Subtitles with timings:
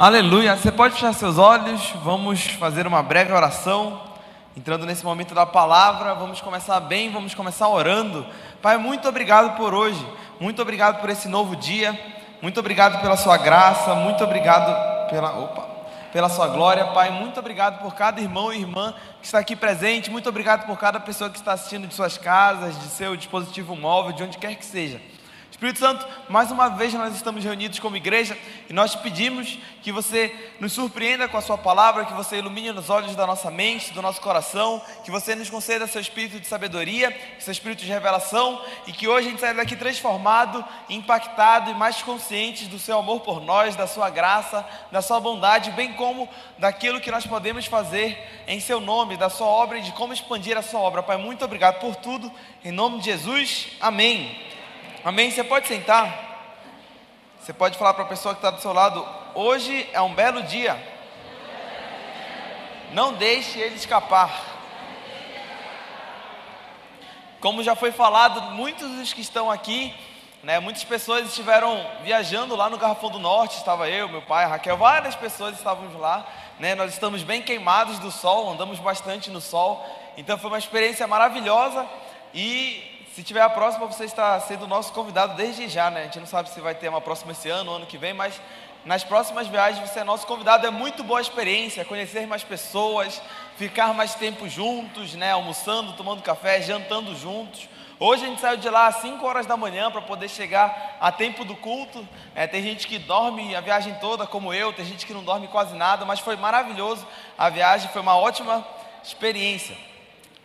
[0.00, 0.54] Aleluia.
[0.54, 4.00] Você pode fechar seus olhos, vamos fazer uma breve oração.
[4.56, 8.24] Entrando nesse momento da palavra, vamos começar bem, vamos começar orando.
[8.62, 10.00] Pai, muito obrigado por hoje,
[10.38, 11.98] muito obrigado por esse novo dia,
[12.40, 15.66] muito obrigado pela Sua graça, muito obrigado pela, opa,
[16.12, 17.10] pela Sua glória, Pai.
[17.10, 21.00] Muito obrigado por cada irmão e irmã que está aqui presente, muito obrigado por cada
[21.00, 24.64] pessoa que está assistindo de suas casas, de seu dispositivo móvel, de onde quer que
[24.64, 25.00] seja.
[25.58, 28.38] Espírito Santo, mais uma vez nós estamos reunidos como igreja
[28.70, 32.70] e nós te pedimos que você nos surpreenda com a Sua palavra, que você ilumine
[32.70, 36.46] os olhos da nossa mente, do nosso coração, que você nos conceda seu espírito de
[36.46, 41.74] sabedoria, seu espírito de revelação e que hoje a gente saia daqui transformado, impactado e
[41.74, 46.28] mais conscientes do Seu amor por nós, da Sua graça, da Sua bondade, bem como
[46.56, 48.16] daquilo que nós podemos fazer
[48.46, 51.02] em Seu nome, da Sua obra e de como expandir a Sua obra.
[51.02, 52.30] Pai, muito obrigado por tudo,
[52.64, 54.46] em nome de Jesus, amém.
[55.04, 55.30] Amém?
[55.30, 56.26] Você pode sentar?
[57.40, 60.42] Você pode falar para a pessoa que está do seu lado: hoje é um belo
[60.42, 60.76] dia.
[62.92, 64.56] Não deixe ele escapar.
[67.40, 69.94] Como já foi falado, muitos dos que estão aqui,
[70.42, 73.56] né, muitas pessoas estiveram viajando lá no Garrafão do Norte.
[73.56, 76.26] Estava eu, meu pai, Raquel, várias pessoas estávamos lá.
[76.58, 79.86] Né, nós estamos bem queimados do sol, andamos bastante no sol.
[80.16, 81.86] Então foi uma experiência maravilhosa
[82.34, 86.02] e se tiver a próxima, você está sendo nosso convidado desde já, né?
[86.02, 88.40] A gente não sabe se vai ter uma próxima esse ano, ano que vem, mas
[88.84, 90.64] nas próximas viagens você é nosso convidado.
[90.64, 93.20] É muito boa a experiência, conhecer mais pessoas,
[93.56, 95.32] ficar mais tempo juntos, né?
[95.32, 97.68] Almoçando, tomando café, jantando juntos.
[97.98, 101.10] Hoje a gente saiu de lá às 5 horas da manhã para poder chegar a
[101.10, 102.08] tempo do culto.
[102.36, 105.48] É, tem gente que dorme a viagem toda, como eu, tem gente que não dorme
[105.48, 107.04] quase nada, mas foi maravilhoso.
[107.36, 108.64] A viagem foi uma ótima
[109.02, 109.76] experiência.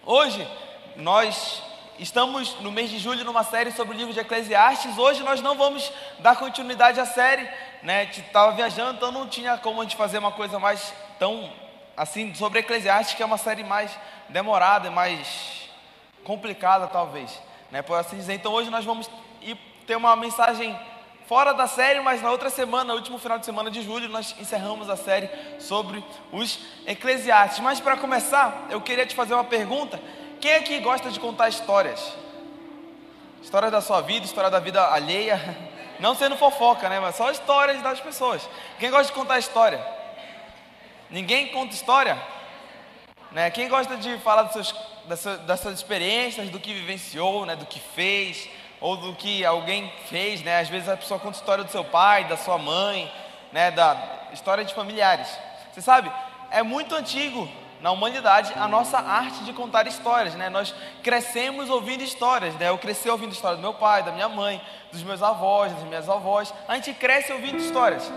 [0.04, 0.48] Hoje
[0.96, 1.62] nós
[2.00, 4.98] Estamos no mês de julho numa série sobre o livro de Eclesiastes.
[4.98, 7.48] Hoje nós não vamos dar continuidade à série,
[7.84, 8.02] né?
[8.02, 11.54] A gente estava viajando, então não tinha como a gente fazer uma coisa mais tão
[11.96, 13.96] assim sobre Eclesiastes, que é uma série mais
[14.28, 15.70] demorada, mais
[16.24, 17.84] complicada talvez, né?
[17.84, 18.34] Por assim dizer.
[18.34, 19.08] Então hoje nós vamos
[19.86, 20.76] ter uma mensagem
[21.28, 24.36] fora da série, mas na outra semana, no último final de semana de julho, nós
[24.40, 25.30] encerramos a série
[25.60, 27.60] sobre os Eclesiastes.
[27.60, 30.00] Mas para começar, eu queria te fazer uma pergunta
[30.44, 32.14] quem aqui gosta de contar histórias?
[33.42, 35.40] Histórias da sua vida, história da vida alheia.
[36.02, 37.00] Não sendo fofoca, né?
[37.00, 38.50] Mas só histórias das pessoas.
[38.78, 39.80] Quem gosta de contar história?
[41.10, 42.22] Ninguém conta história?
[43.32, 43.50] Né?
[43.52, 47.56] Quem gosta de falar dos seus, das, das suas experiências, do que vivenciou, né?
[47.56, 48.50] do que fez,
[48.82, 50.60] ou do que alguém fez, né?
[50.60, 53.10] Às vezes a pessoa conta história do seu pai, da sua mãe,
[53.54, 53.72] né?
[53.72, 55.40] Da história de familiares.
[55.72, 56.12] Você sabe?
[56.52, 57.50] É muito antigo
[57.84, 60.50] na humanidade a nossa arte de contar histórias, né?
[60.50, 60.74] Nós
[61.04, 62.70] crescemos ouvindo histórias, né?
[62.70, 66.08] Eu cresci ouvindo histórias do meu pai, da minha mãe, dos meus avós, das minhas
[66.08, 66.54] avós.
[66.66, 68.10] A gente cresce ouvindo histórias.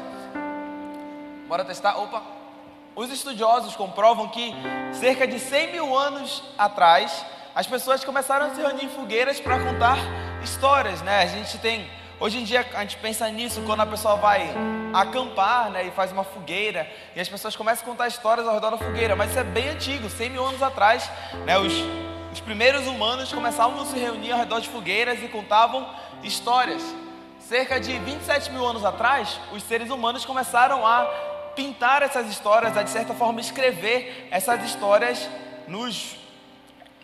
[1.49, 1.97] Bora testar?
[1.97, 2.23] Opa!
[2.95, 4.55] Os estudiosos comprovam que
[4.93, 9.59] cerca de 100 mil anos atrás, as pessoas começaram a se reunir em fogueiras para
[9.59, 9.99] contar
[10.45, 11.25] histórias, né?
[11.25, 14.51] A gente tem Hoje em dia a gente pensa nisso quando a pessoa vai
[14.95, 18.71] acampar né, e faz uma fogueira e as pessoas começam a contar histórias ao redor
[18.71, 21.11] da fogueira, mas isso é bem antigo, 100 mil anos atrás.
[21.45, 21.75] Né, os,
[22.33, 25.87] os primeiros humanos começavam a se reunir ao redor de fogueiras e contavam
[26.23, 26.83] histórias.
[27.39, 31.05] Cerca de 27 mil anos atrás, os seres humanos começaram a
[31.55, 35.29] pintar essas histórias, a de certa forma escrever essas histórias
[35.69, 36.17] nos,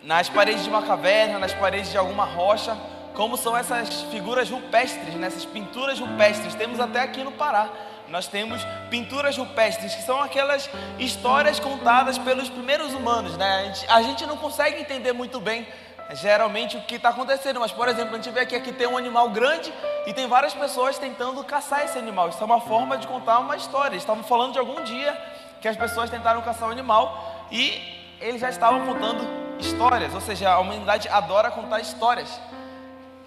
[0.01, 2.75] nas paredes de uma caverna, nas paredes de alguma rocha
[3.13, 5.29] como são essas figuras rupestres, né?
[5.51, 6.55] pinturas rupestres.
[6.55, 7.69] Temos até aqui no Pará.
[8.09, 10.69] Nós temos pinturas rupestres, que são aquelas
[10.99, 13.37] histórias contadas pelos primeiros humanos.
[13.37, 13.45] Né?
[13.45, 15.65] A, gente, a gente não consegue entender muito bem
[16.11, 17.59] geralmente o que está acontecendo.
[17.59, 19.73] Mas, por exemplo, a gente vê que aqui tem um animal grande
[20.05, 22.29] e tem várias pessoas tentando caçar esse animal.
[22.29, 23.95] Isso é uma forma de contar uma história.
[23.95, 25.17] Estavam falando de algum dia
[25.61, 27.81] que as pessoas tentaram caçar o um animal e
[28.19, 29.25] eles já estavam contando
[29.59, 30.13] histórias.
[30.13, 32.39] Ou seja, a humanidade adora contar histórias.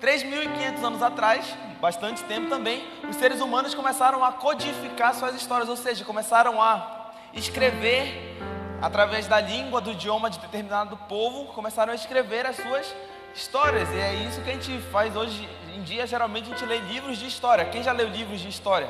[0.07, 5.77] 3.500 anos atrás, bastante tempo também, os seres humanos começaram a codificar suas histórias, ou
[5.77, 8.39] seja, começaram a escrever
[8.81, 12.95] através da língua, do idioma de determinado povo, começaram a escrever as suas
[13.35, 13.89] histórias.
[13.91, 16.07] E é isso que a gente faz hoje em dia.
[16.07, 17.65] Geralmente a gente lê livros de história.
[17.65, 18.89] Quem já leu livros de história?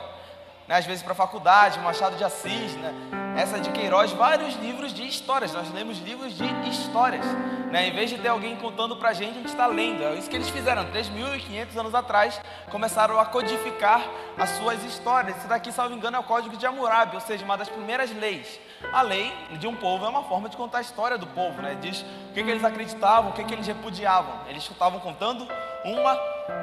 [0.68, 2.94] Né, às vezes para a faculdade, Machado de Assis, né,
[3.36, 5.52] essa de Queiroz, vários livros de histórias.
[5.52, 7.24] Nós lemos livros de histórias.
[7.70, 10.02] Né, em vez de ter alguém contando para a gente, a gente está lendo.
[10.02, 10.84] É isso que eles fizeram.
[10.86, 12.40] 3.500 anos atrás,
[12.70, 14.02] começaram a codificar
[14.38, 15.36] as suas histórias.
[15.36, 18.58] Isso daqui, salvo engano, é o Código de Hammurabi, ou seja, uma das primeiras leis.
[18.92, 21.60] A lei de um povo é uma forma de contar a história do povo.
[21.60, 21.76] Né?
[21.80, 24.32] Diz o que, que eles acreditavam, o que, que eles repudiavam.
[24.48, 25.46] Eles estavam contando
[25.84, 26.18] uma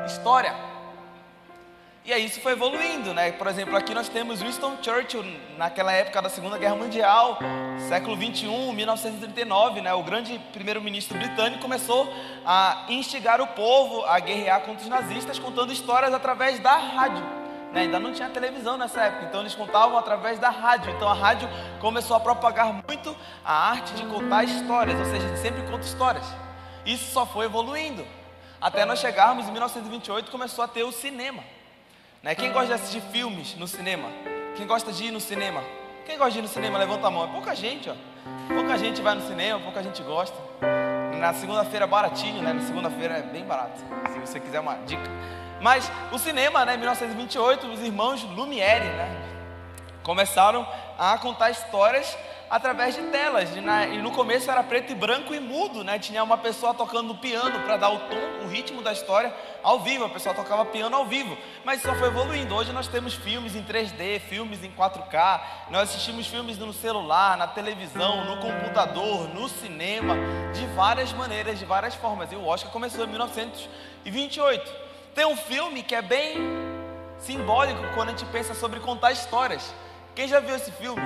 [0.05, 0.72] história.
[2.05, 3.31] E aí isso foi evoluindo, né?
[3.31, 5.23] Por exemplo, aqui nós temos Winston Churchill,
[5.57, 7.39] naquela época da Segunda Guerra Mundial,
[7.87, 9.93] século 21, 1939, né?
[9.93, 12.13] O grande primeiro-ministro britânico começou
[12.45, 17.23] a instigar o povo a guerrear contra os nazistas, contando histórias através da rádio.
[17.71, 17.83] Né?
[17.83, 20.91] Ainda não tinha televisão nessa época, então eles contavam através da rádio.
[20.91, 21.47] Então a rádio
[21.79, 23.15] começou a propagar muito
[23.45, 26.25] a arte de contar histórias, ou seja, sempre conta histórias.
[26.85, 28.05] Isso só foi evoluindo.
[28.59, 31.41] Até nós chegarmos em 1928, começou a ter o cinema.
[32.23, 32.33] Né?
[32.35, 34.07] Quem gosta de assistir filmes no cinema?
[34.55, 35.61] Quem gosta de ir no cinema?
[36.05, 37.25] Quem gosta de ir no cinema, levanta a mão.
[37.25, 37.95] É pouca gente, ó.
[38.47, 40.37] Pouca gente vai no cinema, pouca gente gosta.
[41.19, 42.53] Na segunda-feira é baratinho, né?
[42.53, 43.77] Na segunda-feira é bem barato.
[44.13, 45.03] Se você quiser uma dica.
[45.61, 46.75] Mas o cinema, né?
[46.75, 49.09] Em 1928, os irmãos Lumière, né?
[50.01, 50.65] Começaram
[50.97, 52.17] a contar histórias
[52.53, 53.49] através de telas.
[53.55, 55.97] E no começo era preto e branco e mudo, né?
[55.97, 59.33] Tinha uma pessoa tocando piano para dar o tom, o ritmo da história
[59.63, 60.05] ao vivo.
[60.05, 61.35] A pessoa tocava piano ao vivo.
[61.65, 62.53] Mas só foi evoluindo.
[62.53, 65.41] Hoje nós temos filmes em 3D, filmes em 4K.
[65.71, 70.15] Nós assistimos filmes no celular, na televisão, no computador, no cinema,
[70.53, 72.31] de várias maneiras, de várias formas.
[72.31, 74.71] E o Oscar começou em 1928.
[75.15, 76.37] Tem um filme que é bem
[77.17, 79.73] simbólico quando a gente pensa sobre contar histórias.
[80.13, 81.01] Quem já viu esse filme?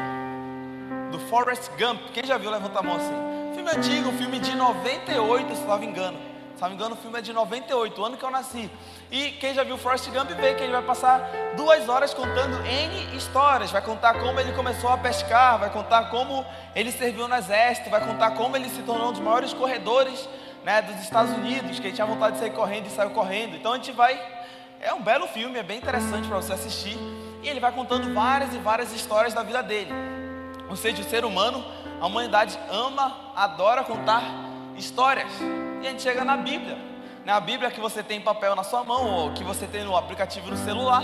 [1.11, 1.99] Do Forrest Gump.
[2.13, 3.53] Quem já viu, levanta a mão assim.
[3.53, 6.17] Filme antigo, filme de 98, se não me engano.
[6.55, 8.69] Se não me engano, o filme é de 98, o ano que eu nasci.
[9.11, 13.15] E quem já viu Forrest Gump vê que ele vai passar duas horas contando N
[13.15, 13.69] histórias.
[13.69, 16.43] Vai contar como ele começou a pescar, vai contar como
[16.75, 20.27] ele serviu no exército, vai contar como ele se tornou um dos maiores corredores
[20.65, 23.55] né, dos Estados Unidos, que ele tinha vontade de sair correndo e saiu correndo.
[23.55, 24.19] Então a gente vai.
[24.81, 26.97] É um belo filme, é bem interessante para você assistir.
[27.43, 30.16] E ele vai contando várias e várias histórias da vida dele.
[30.69, 31.63] Ou seja, o ser humano,
[31.99, 34.23] a humanidade ama, adora contar
[34.75, 35.31] histórias.
[35.81, 36.77] E a gente chega na Bíblia.
[37.25, 37.31] Né?
[37.31, 39.95] A Bíblia que você tem em papel na sua mão, ou que você tem no
[39.95, 41.03] aplicativo no celular.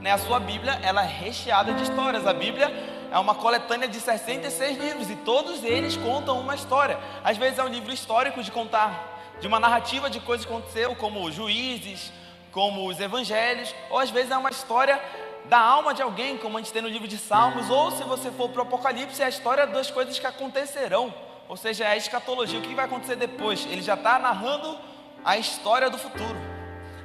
[0.00, 0.12] Né?
[0.12, 2.26] A sua Bíblia ela é recheada de histórias.
[2.26, 2.70] A Bíblia
[3.10, 6.98] é uma coletânea de 66 livros e todos eles contam uma história.
[7.22, 10.94] Às vezes é um livro histórico de contar, de uma narrativa de coisas que aconteceram,
[10.94, 12.12] como juízes,
[12.50, 15.00] como os evangelhos, ou às vezes é uma história
[15.46, 18.30] da alma de alguém, como a gente tem no livro de Salmos, ou se você
[18.30, 21.12] for para o Apocalipse, é a história das coisas que acontecerão,
[21.48, 23.66] ou seja, é a escatologia, o que vai acontecer depois.
[23.66, 24.78] Ele já está narrando
[25.24, 26.36] a história do futuro.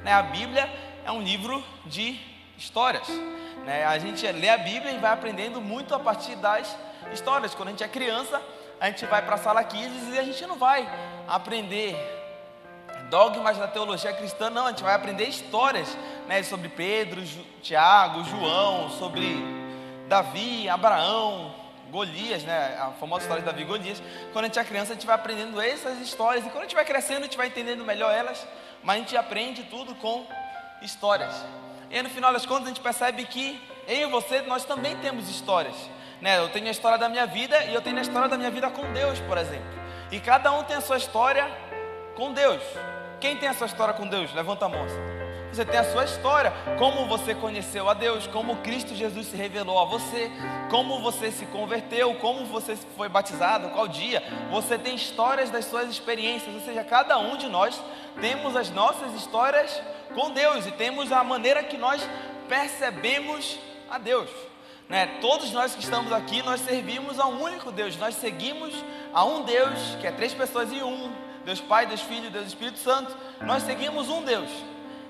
[0.02, 0.12] Né?
[0.12, 0.70] A Bíblia
[1.04, 2.18] é um livro de
[2.56, 3.06] histórias.
[3.64, 3.84] Né?
[3.84, 6.76] A gente lê a Bíblia e vai aprendendo muito a partir das
[7.12, 7.54] histórias.
[7.54, 8.40] Quando a gente é criança,
[8.80, 10.88] a gente vai para a sala 15 e a gente não vai
[11.28, 12.19] aprender
[13.10, 15.98] dogmas da teologia cristã, não, a gente vai aprender histórias
[16.28, 19.36] né, sobre Pedro, Ju, Tiago, João, sobre
[20.08, 21.52] Davi, Abraão,
[21.90, 24.00] Golias, né, a famosa história de Davi e Golias.
[24.32, 26.76] Quando a gente é criança, a gente vai aprendendo essas histórias, e quando a gente
[26.76, 28.46] vai crescendo, a gente vai entendendo melhor elas,
[28.82, 30.24] mas a gente aprende tudo com
[30.80, 31.34] histórias.
[31.90, 34.96] E aí, no final das contas, a gente percebe que eu e você, nós também
[34.98, 35.74] temos histórias.
[36.20, 36.38] Né?
[36.38, 38.70] Eu tenho a história da minha vida e eu tenho a história da minha vida
[38.70, 39.80] com Deus, por exemplo.
[40.12, 41.50] E cada um tem a sua história
[42.14, 42.62] com Deus.
[43.20, 44.32] Quem tem a sua história com Deus?
[44.32, 44.86] Levanta a mão.
[45.52, 49.78] Você tem a sua história, como você conheceu a Deus, como Cristo Jesus se revelou
[49.78, 50.30] a você,
[50.70, 54.22] como você se converteu, como você foi batizado, qual dia.
[54.50, 57.82] Você tem histórias das suas experiências, ou seja, cada um de nós
[58.20, 59.82] temos as nossas histórias
[60.14, 62.00] com Deus e temos a maneira que nós
[62.48, 63.58] percebemos
[63.90, 64.30] a Deus.
[64.88, 65.18] Né?
[65.20, 68.72] Todos nós que estamos aqui, nós servimos a um único Deus, nós seguimos
[69.12, 71.12] a um Deus que é três pessoas em um,
[71.44, 73.16] Deus Pai, Deus Filho, Deus Espírito Santo.
[73.40, 74.50] Nós seguimos um Deus.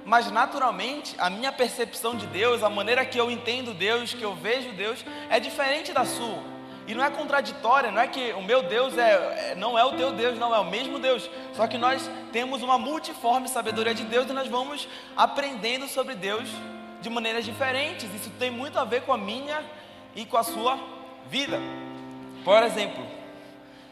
[0.04, 4.34] Mas naturalmente, a minha percepção de Deus, a maneira que eu entendo Deus, que eu
[4.34, 6.42] vejo Deus, é diferente da sua.
[6.86, 9.92] E não é contraditória, não é que o meu Deus é, é, não é o
[9.92, 11.30] teu Deus, não é o mesmo Deus.
[11.52, 16.48] Só que nós temos uma multiforme sabedoria de Deus e nós vamos aprendendo sobre Deus
[17.00, 18.12] de maneiras diferentes.
[18.14, 19.62] Isso tem muito a ver com a minha
[20.16, 20.78] e com a sua
[21.28, 21.60] vida.
[22.44, 23.06] Por exemplo,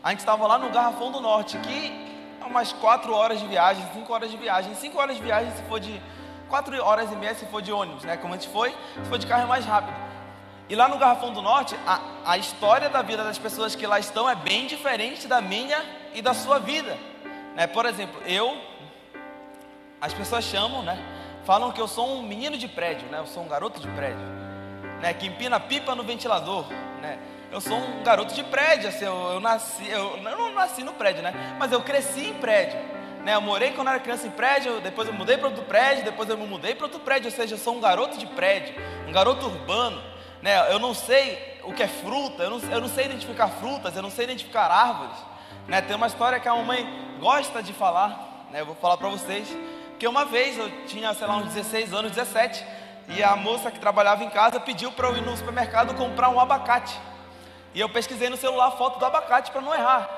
[0.02, 2.07] a gente estava lá no Garrafão do Norte, que
[2.50, 4.74] umas 4 horas de viagem, 5 horas de viagem.
[4.74, 6.00] 5 horas de viagem se for de
[6.48, 8.16] 4 horas e meia se for de ônibus, né?
[8.16, 9.96] Como a gente foi, se for de carro é mais rápido.
[10.68, 13.98] E lá no Garrafão do Norte, a, a história da vida das pessoas que lá
[13.98, 15.82] estão é bem diferente da minha
[16.14, 16.96] e da sua vida.
[17.54, 17.66] Né?
[17.66, 18.56] Por exemplo, eu,
[20.00, 20.98] as pessoas chamam, né?
[21.44, 23.18] Falam que eu sou um menino de prédio, né?
[23.20, 24.20] Eu sou um garoto de prédio,
[25.00, 25.14] né?
[25.14, 26.66] Que empina pipa no ventilador,
[27.00, 27.18] né?
[27.50, 30.92] Eu sou um garoto de prédio, assim, eu, eu nasci, eu, eu, não nasci no
[30.92, 31.56] prédio, né?
[31.58, 32.78] Mas eu cresci em prédio.
[33.24, 33.34] Né?
[33.34, 36.36] Eu morei quando era criança em prédio, depois eu mudei para outro prédio, depois eu
[36.36, 38.74] me mudei para outro prédio, ou seja, eu sou um garoto de prédio,
[39.08, 40.02] um garoto urbano.
[40.42, 40.70] Né?
[40.70, 44.02] Eu não sei o que é fruta, eu não, eu não sei identificar frutas, eu
[44.02, 45.16] não sei identificar árvores.
[45.66, 45.80] Né?
[45.80, 46.86] Tem uma história que a mamãe
[47.18, 48.60] gosta de falar, né?
[48.60, 49.48] eu vou falar para vocês,
[49.98, 52.64] que uma vez eu tinha, sei lá, uns 16 anos, 17,
[53.08, 56.38] e a moça que trabalhava em casa pediu para eu ir no supermercado comprar um
[56.38, 57.07] abacate.
[57.78, 60.10] E eu pesquisei no celular a foto do abacate para não errar.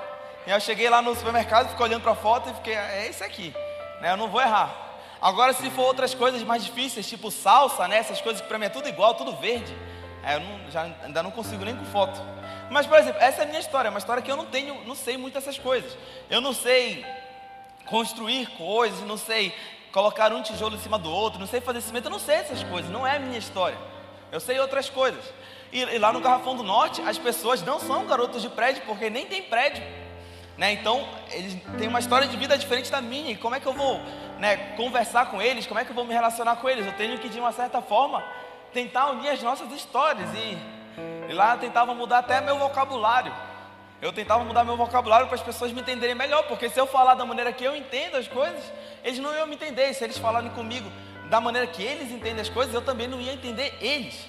[0.46, 3.22] E eu cheguei lá no supermercado, fiquei olhando para a foto e fiquei, é esse
[3.22, 3.54] aqui,
[4.00, 4.12] né?
[4.12, 4.74] Eu não vou errar.
[5.20, 7.98] Agora, se for outras coisas mais difíceis, tipo salsa, né?
[7.98, 9.76] Essas coisas que para mim é tudo igual, tudo verde,
[10.24, 12.18] é, eu não, já, ainda não consigo nem com foto.
[12.70, 14.82] Mas, por exemplo, essa é a minha história, é uma história que eu não tenho,
[14.86, 15.98] não sei muito essas coisas.
[16.30, 17.04] Eu não sei
[17.84, 19.54] construir coisas, não sei
[19.92, 22.62] colocar um tijolo em cima do outro, não sei fazer cimento, eu não sei essas
[22.62, 23.76] coisas, não é a minha história.
[24.32, 25.22] Eu sei outras coisas.
[25.72, 29.10] E, e lá no Garrafão do Norte, as pessoas não são garotos de prédio, porque
[29.10, 29.82] nem tem prédio.
[30.56, 30.72] Né?
[30.72, 33.32] Então, eles têm uma história de vida diferente da minha.
[33.32, 34.00] E como é que eu vou
[34.38, 35.66] né, conversar com eles?
[35.66, 36.86] Como é que eu vou me relacionar com eles?
[36.86, 38.22] Eu tenho que, de uma certa forma,
[38.72, 40.28] tentar unir as nossas histórias.
[40.34, 40.58] E,
[41.28, 43.32] e lá eu tentava mudar até meu vocabulário.
[44.02, 47.14] Eu tentava mudar meu vocabulário para as pessoas me entenderem melhor, porque se eu falar
[47.14, 48.62] da maneira que eu entendo as coisas,
[49.04, 49.92] eles não iam me entender.
[49.92, 50.90] Se eles falarem comigo
[51.30, 54.28] da maneira que eles entendem as coisas, eu também não ia entender eles.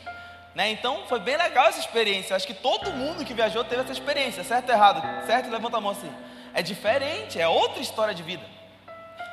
[0.53, 0.69] Né?
[0.69, 2.35] Então foi bem legal essa experiência.
[2.35, 5.25] Acho que todo mundo que viajou teve essa experiência, certo ou errado?
[5.25, 5.49] Certo?
[5.49, 6.11] Levanta a mão assim.
[6.53, 8.43] É diferente, é outra história de vida.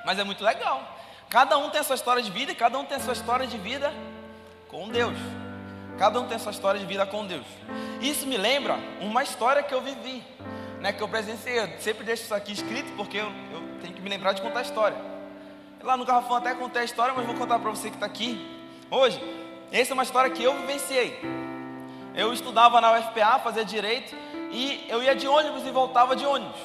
[0.07, 0.97] Mas é muito legal.
[1.29, 3.47] Cada um tem a sua história de vida e cada um tem a sua história
[3.47, 3.93] de vida
[4.69, 5.19] com Deus.
[5.99, 7.45] Cada um tem a sua história de vida com Deus.
[8.01, 10.25] Isso me lembra uma história que eu vivi,
[10.81, 11.59] né, que eu presenciei.
[11.59, 14.61] Eu sempre deixo isso aqui escrito porque eu, eu tenho que me lembrar de contar
[14.61, 15.18] a história.
[15.83, 18.45] Lá no Garrafão até contei a história, mas vou contar para você que está aqui
[18.91, 19.21] hoje.
[19.71, 21.21] Essa é uma história que eu vivenciei.
[22.15, 24.17] Eu estudava na UFPA, fazia direito,
[24.51, 26.61] e eu ia de ônibus e voltava de ônibus.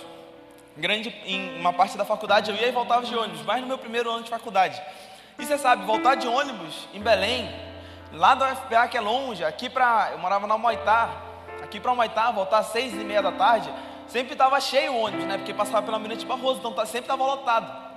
[0.76, 3.78] Grande, em uma parte da faculdade eu ia e voltava de ônibus, mas no meu
[3.78, 4.82] primeiro ano de faculdade.
[5.38, 7.50] E você sabe, voltar de ônibus em Belém
[8.14, 10.10] Lá da UFPA, que é longe, aqui para.
[10.12, 11.10] Eu morava na Moitá.
[11.64, 13.74] Aqui para Moitá, voltar às seis e meia da tarde,
[14.08, 15.38] sempre estava cheio o ônibus, né?
[15.38, 17.93] Porque passava pela Mirante Barroso, então tá, sempre estava lotado.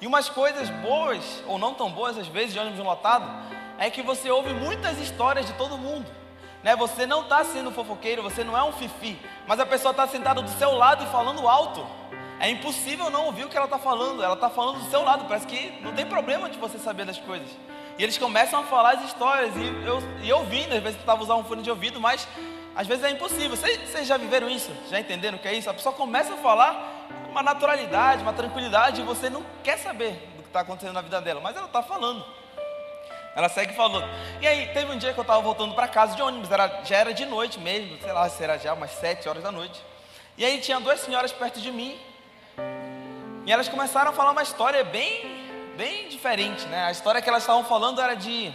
[0.00, 3.28] E umas coisas boas, ou não tão boas às vezes, de ônibus lotado,
[3.78, 6.06] é que você ouve muitas histórias de todo mundo.
[6.62, 6.76] Né?
[6.76, 10.42] Você não está sendo fofoqueiro, você não é um fifi, mas a pessoa está sentada
[10.42, 11.86] do seu lado e falando alto.
[12.40, 14.22] É impossível não ouvir o que ela está falando.
[14.22, 15.24] Ela está falando do seu lado.
[15.26, 17.48] Parece que não tem problema de você saber das coisas.
[17.98, 19.52] E eles começam a falar as histórias.
[19.56, 22.28] E eu, e eu ouvindo, às vezes estava usando um fone de ouvido, mas
[22.76, 23.56] às vezes é impossível.
[23.56, 24.70] Vocês, vocês já viveram isso?
[24.88, 25.68] Já entenderam o que é isso?
[25.68, 26.97] A pessoa começa a falar
[27.28, 31.20] uma naturalidade, uma tranquilidade, e você não quer saber do que está acontecendo na vida
[31.20, 32.24] dela, mas ela está falando.
[33.36, 34.08] Ela segue falando.
[34.40, 36.96] E aí, teve um dia que eu estava voltando para casa de ônibus, era, já
[36.96, 39.80] era de noite mesmo, sei lá se era já umas sete horas da noite.
[40.36, 41.98] E aí tinha duas senhoras perto de mim,
[43.46, 45.38] e elas começaram a falar uma história bem
[45.78, 46.86] bem diferente, né?
[46.86, 48.52] A história que elas estavam falando era de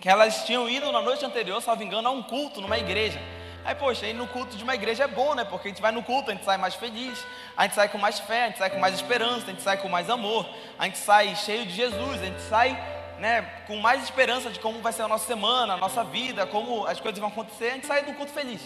[0.00, 3.20] que elas tinham ido na noite anterior, salvo engano, a um culto numa igreja.
[3.66, 5.44] Aí, poxa, ir no culto de uma igreja é bom, né?
[5.44, 7.22] Porque a gente vai no culto, a gente sai mais feliz,
[7.56, 9.76] a gente sai com mais fé, a gente sai com mais esperança, a gente sai
[9.76, 12.70] com mais amor, a gente sai cheio de Jesus, a gente sai
[13.18, 16.86] né, com mais esperança de como vai ser a nossa semana, a nossa vida, como
[16.86, 18.62] as coisas vão acontecer, a gente sai do culto feliz.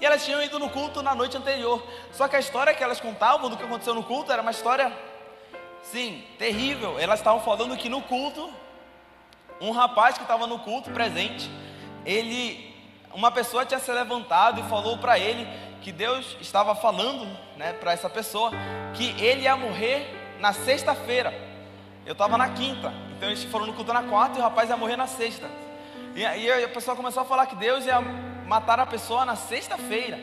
[0.00, 1.86] E elas tinham ido no culto na noite anterior.
[2.12, 4.90] Só que a história que elas contavam do que aconteceu no culto era uma história
[5.82, 6.98] Sim, terrível.
[6.98, 8.50] Elas estavam falando que no culto,
[9.60, 11.50] um rapaz que estava no culto presente,
[12.04, 12.69] ele,
[13.14, 15.46] uma pessoa tinha se levantado e falou para ele
[15.80, 17.26] que Deus estava falando,
[17.56, 18.50] né, para essa pessoa
[18.94, 21.32] que ele ia morrer na sexta-feira.
[22.06, 24.76] Eu estava na quinta, então eles foram no culto na quarta e o rapaz ia
[24.76, 25.48] morrer na sexta.
[26.14, 28.00] E aí a pessoa começou a falar que Deus ia
[28.46, 30.18] matar a pessoa na sexta-feira.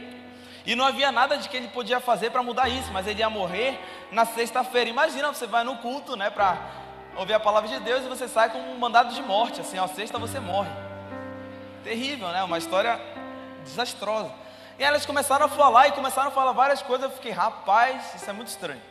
[0.66, 3.30] E não havia nada de que ele podia fazer para mudar isso, mas ele ia
[3.30, 3.80] morrer
[4.12, 4.90] na sexta-feira.
[4.90, 6.58] Imagina, você vai no culto, né, para
[7.16, 9.88] ouvir a palavra de Deus e você sai com um mandado de morte, assim, ó,
[9.88, 10.87] sexta você morre.
[11.88, 12.44] Terrível, né?
[12.44, 13.00] Uma história
[13.64, 14.30] desastrosa.
[14.78, 17.10] E elas começaram a falar e começaram a falar várias coisas.
[17.10, 18.82] Eu fiquei, rapaz, isso é muito estranho.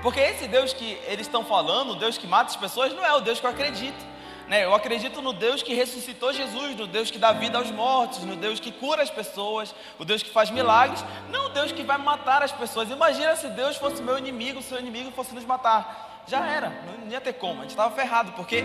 [0.00, 3.12] Porque esse Deus que eles estão falando, o Deus que mata as pessoas, não é
[3.14, 4.06] o Deus que eu acredito.
[4.46, 4.64] Né?
[4.64, 8.36] Eu acredito no Deus que ressuscitou Jesus, no Deus que dá vida aos mortos, no
[8.36, 11.98] Deus que cura as pessoas, o Deus que faz milagres, não o Deus que vai
[11.98, 12.88] matar as pessoas.
[12.88, 16.22] Imagina se Deus fosse meu inimigo, seu inimigo fosse nos matar.
[16.28, 16.68] Já era,
[17.02, 18.64] não ia ter como, a gente estava ferrado, porque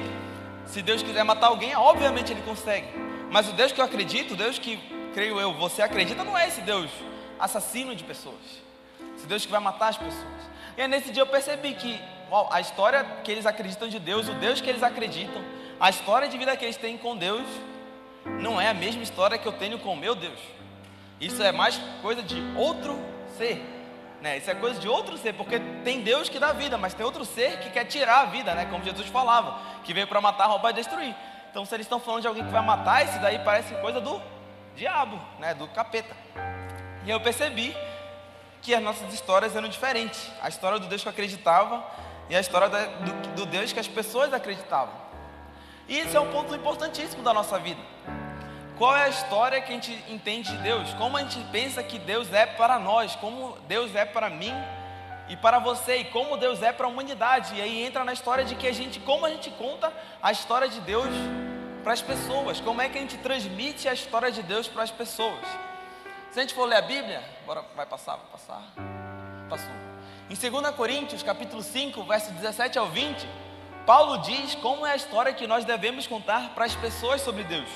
[0.67, 3.14] se Deus quiser matar alguém, obviamente Ele consegue.
[3.35, 4.77] Mas o Deus que eu acredito, o Deus que,
[5.13, 6.89] creio eu, você acredita, não é esse Deus
[7.37, 8.63] assassino de pessoas.
[9.17, 10.41] Esse Deus que vai matar as pessoas.
[10.77, 11.99] E aí, nesse dia eu percebi que
[12.49, 15.43] a história que eles acreditam de Deus, o Deus que eles acreditam,
[15.77, 17.45] a história de vida que eles têm com Deus
[18.39, 20.39] não é a mesma história que eu tenho com o meu Deus.
[21.19, 22.97] Isso é mais coisa de outro
[23.37, 23.61] ser.
[24.21, 24.37] Né?
[24.37, 27.25] Isso é coisa de outro ser, porque tem Deus que dá vida, mas tem outro
[27.25, 28.65] ser que quer tirar a vida, né?
[28.71, 31.13] como Jesus falava, que veio para matar, roubar e destruir.
[31.55, 34.21] Então, se eles estão falando de alguém que vai matar, isso daí parece coisa do
[34.75, 35.53] diabo, né?
[35.53, 36.13] do capeta.
[37.05, 37.73] E eu percebi
[38.61, 40.29] que as nossas histórias eram diferentes.
[40.41, 41.81] A história do Deus que eu acreditava
[42.29, 44.93] e a história do, do Deus que as pessoas acreditavam.
[45.87, 47.79] E esse é um ponto importantíssimo da nossa vida.
[48.77, 50.93] Qual é a história que a gente entende de Deus?
[50.95, 53.15] Como a gente pensa que Deus é para nós?
[53.15, 54.53] Como Deus é para mim
[55.27, 55.97] e para você?
[55.97, 57.55] E como Deus é para a humanidade?
[57.55, 59.91] E aí entra na história de que a gente, como a gente conta
[60.21, 61.09] a história de Deus
[61.83, 62.59] para as pessoas?
[62.59, 65.45] Como é que a gente transmite a história de Deus para as pessoas?
[66.31, 68.61] Se a gente for ler a Bíblia, bora, vai passar, vai passar.
[69.49, 69.71] Passou.
[70.29, 73.27] Em 2 Coríntios, capítulo 5, verso 17 ao 20,
[73.85, 77.69] Paulo diz como é a história que nós devemos contar para as pessoas sobre Deus.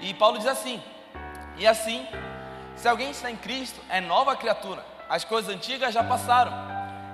[0.00, 0.82] E Paulo diz assim:
[1.58, 2.06] E assim,
[2.76, 4.84] se alguém está em Cristo, é nova criatura.
[5.08, 6.52] As coisas antigas já passaram,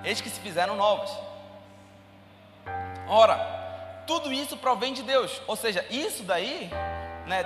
[0.06, 1.10] eis que se fizeram novas.
[3.08, 5.42] Ora, tudo isso provém de Deus.
[5.46, 6.70] Ou seja, isso daí,
[7.26, 7.42] né,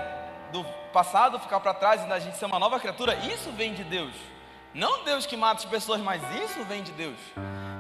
[0.52, 3.82] do passado ficar para trás e da gente ser uma nova criatura, isso vem de
[3.82, 4.12] Deus.
[4.74, 7.16] Não Deus que mata as pessoas, mas isso vem de Deus.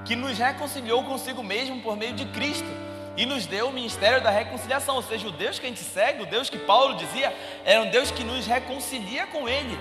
[0.04, 2.66] Que nos reconciliou consigo mesmo por meio de Cristo
[3.16, 4.96] e nos deu o ministério da reconciliação.
[4.96, 7.90] Ou seja, o Deus que a gente segue, o Deus que Paulo dizia, é um
[7.90, 9.78] Deus que nos reconcilia com Ele.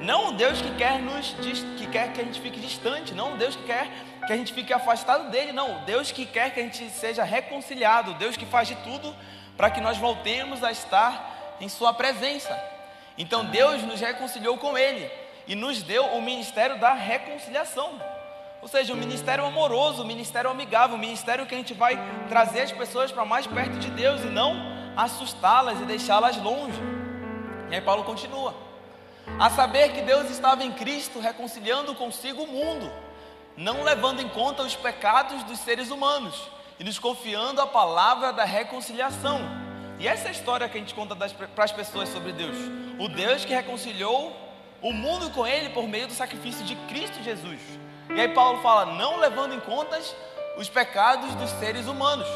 [0.00, 1.34] Não um Deus que quer, nos,
[1.76, 3.90] que quer que a gente fique distante, não um Deus que quer
[4.28, 5.82] que a gente fique afastado dele, não.
[5.86, 9.16] Deus que quer que a gente seja reconciliado, Deus que faz de tudo
[9.56, 12.54] para que nós voltemos a estar em Sua presença.
[13.16, 15.10] Então Deus nos reconciliou com Ele
[15.46, 17.98] e nos deu o ministério da reconciliação.
[18.60, 22.60] Ou seja, o ministério amoroso, o ministério amigável, o ministério que a gente vai trazer
[22.60, 24.60] as pessoas para mais perto de Deus e não
[24.94, 26.78] assustá-las e deixá-las longe.
[27.70, 28.54] E aí Paulo continua:
[29.40, 32.92] a saber que Deus estava em Cristo reconciliando consigo o mundo,
[33.58, 36.48] não levando em conta os pecados dos seres humanos
[36.78, 39.40] e nos confiando a palavra da reconciliação.
[39.98, 42.56] E essa é a história que a gente conta para as pessoas sobre Deus.
[43.00, 44.32] O Deus que reconciliou
[44.80, 47.58] o mundo com Ele por meio do sacrifício de Cristo Jesus.
[48.14, 50.00] E aí Paulo fala, não levando em conta
[50.56, 52.28] os pecados dos seres humanos.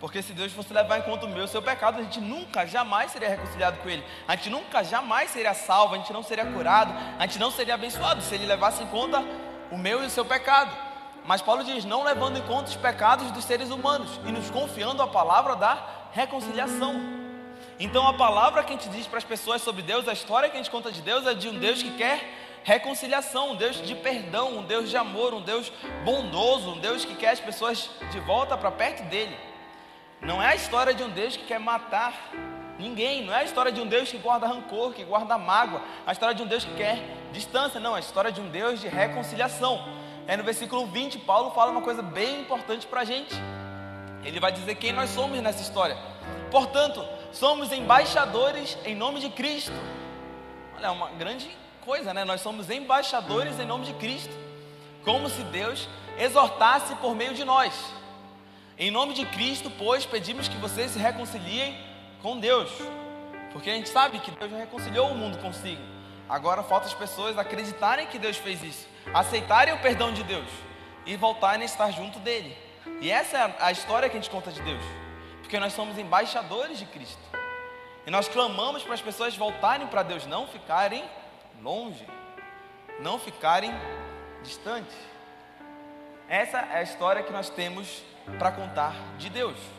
[0.00, 2.66] Porque se Deus fosse levar em conta o meu o seu pecado, a gente nunca,
[2.66, 4.04] jamais seria reconciliado com Ele.
[4.26, 7.74] A gente nunca, jamais seria salvo, a gente não seria curado, a gente não seria
[7.74, 9.22] abençoado se Ele levasse em conta
[9.70, 10.70] o meu e o seu pecado.
[11.24, 15.02] Mas Paulo diz, não levando em conta os pecados dos seres humanos e nos confiando
[15.02, 15.78] a palavra da
[16.12, 16.94] reconciliação.
[17.78, 20.56] Então a palavra que a gente diz para as pessoas sobre Deus, a história que
[20.56, 22.24] a gente conta de Deus é de um Deus que quer
[22.62, 25.70] reconciliação, um Deus de perdão, um Deus de amor, um Deus
[26.04, 29.36] bondoso, um Deus que quer as pessoas de volta para perto dele.
[30.20, 32.14] Não é a história de um Deus que quer matar
[32.78, 36.12] ninguém, não é a história de um Deus que guarda rancor, que guarda mágoa, a
[36.12, 36.98] história de um Deus que quer
[37.32, 39.84] distância, não, é a história de um Deus de reconciliação.
[40.26, 43.34] É no versículo 20, Paulo fala uma coisa bem importante para a gente.
[44.24, 45.96] Ele vai dizer quem nós somos nessa história.
[46.50, 49.72] Portanto, somos embaixadores em nome de Cristo.
[50.76, 51.48] Olha, é uma grande
[51.84, 52.24] coisa, né?
[52.24, 54.34] Nós somos embaixadores em nome de Cristo,
[55.04, 57.72] como se Deus exortasse por meio de nós.
[58.76, 61.78] Em nome de Cristo, pois, pedimos que vocês se reconciliem
[62.26, 62.68] com Deus,
[63.52, 65.80] porque a gente sabe que Deus já reconciliou o mundo consigo.
[66.28, 70.48] Agora falta as pessoas acreditarem que Deus fez isso, aceitarem o perdão de Deus
[71.06, 72.58] e voltarem a estar junto dele.
[73.00, 74.82] E essa é a história que a gente conta de Deus,
[75.40, 77.22] porque nós somos embaixadores de Cristo.
[78.04, 81.04] E nós clamamos para as pessoas voltarem para Deus, não ficarem
[81.62, 82.04] longe,
[82.98, 83.72] não ficarem
[84.42, 84.96] distantes.
[86.28, 88.02] Essa é a história que nós temos
[88.36, 89.75] para contar de Deus.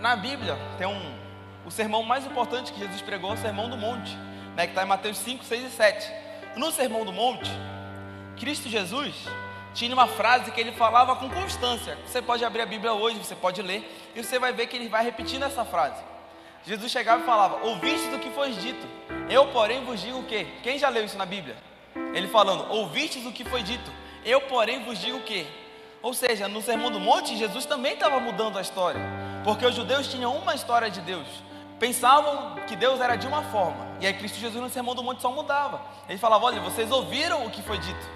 [0.00, 1.18] Na Bíblia tem um
[1.68, 4.16] o sermão mais importante que Jesus pregou, é o Sermão do Monte,
[4.56, 6.12] né, que está em Mateus 5, 6 e 7.
[6.56, 7.50] No Sermão do Monte,
[8.38, 9.14] Cristo Jesus
[9.74, 11.98] tinha uma frase que ele falava com constância.
[12.06, 14.88] Você pode abrir a Bíblia hoje, você pode ler, e você vai ver que ele
[14.88, 16.02] vai repetindo essa frase.
[16.64, 18.86] Jesus chegava e falava: Ouviste do que foi dito,
[19.28, 20.46] eu, porém, vos digo o quê?
[20.62, 21.56] Quem já leu isso na Bíblia?
[22.14, 23.92] Ele falando: Ouvistes o que foi dito,
[24.24, 25.46] eu, porém, vos digo o quê?
[26.02, 29.00] Ou seja, no Sermão do Monte, Jesus também estava mudando a história,
[29.42, 31.26] porque os judeus tinham uma história de Deus,
[31.78, 35.20] pensavam que Deus era de uma forma, e aí Cristo Jesus no Sermão do Monte
[35.20, 35.80] só mudava.
[36.08, 38.06] Ele falava: Olha, vocês ouviram o que foi dito,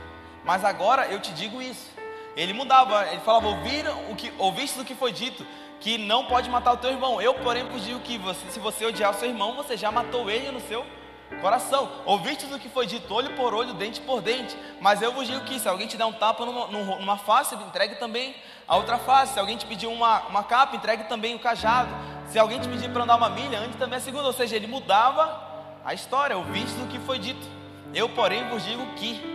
[0.44, 1.90] mas agora eu te digo isso.
[2.36, 5.44] Ele mudava, ele falava: Ouviram o que, ouviste o que foi dito,
[5.80, 7.20] que não pode matar o teu irmão.
[7.20, 10.30] Eu, porém, vos digo que você, se você odiar o seu irmão, você já matou
[10.30, 10.86] ele no seu
[11.40, 11.90] coração.
[12.04, 14.56] Ouviste do que foi dito, olho por olho, dente por dente.
[14.80, 17.96] Mas eu vos digo que se alguém te der um tapa numa, numa face, entregue
[17.96, 18.34] também
[18.66, 19.34] a outra face.
[19.34, 21.90] Se alguém te pedir uma, uma capa, entregue também o cajado.
[22.28, 24.24] Se alguém te pedir para andar uma milha, ande também a segunda.
[24.24, 25.40] Ou seja, ele mudava
[25.84, 26.36] a história.
[26.36, 27.46] Ouviste do que foi dito.
[27.94, 29.32] Eu, porém, vos digo que.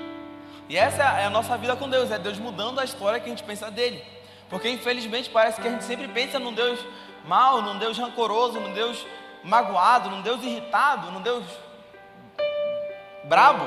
[0.70, 3.30] E essa é a nossa vida com Deus, é Deus mudando a história que a
[3.30, 4.04] gente pensa dele.
[4.50, 6.80] Porque infelizmente parece que a gente sempre pensa num Deus
[7.26, 9.06] mau, num Deus rancoroso, num Deus
[9.44, 11.44] magoado, num Deus irritado, num Deus
[13.28, 13.66] brabo,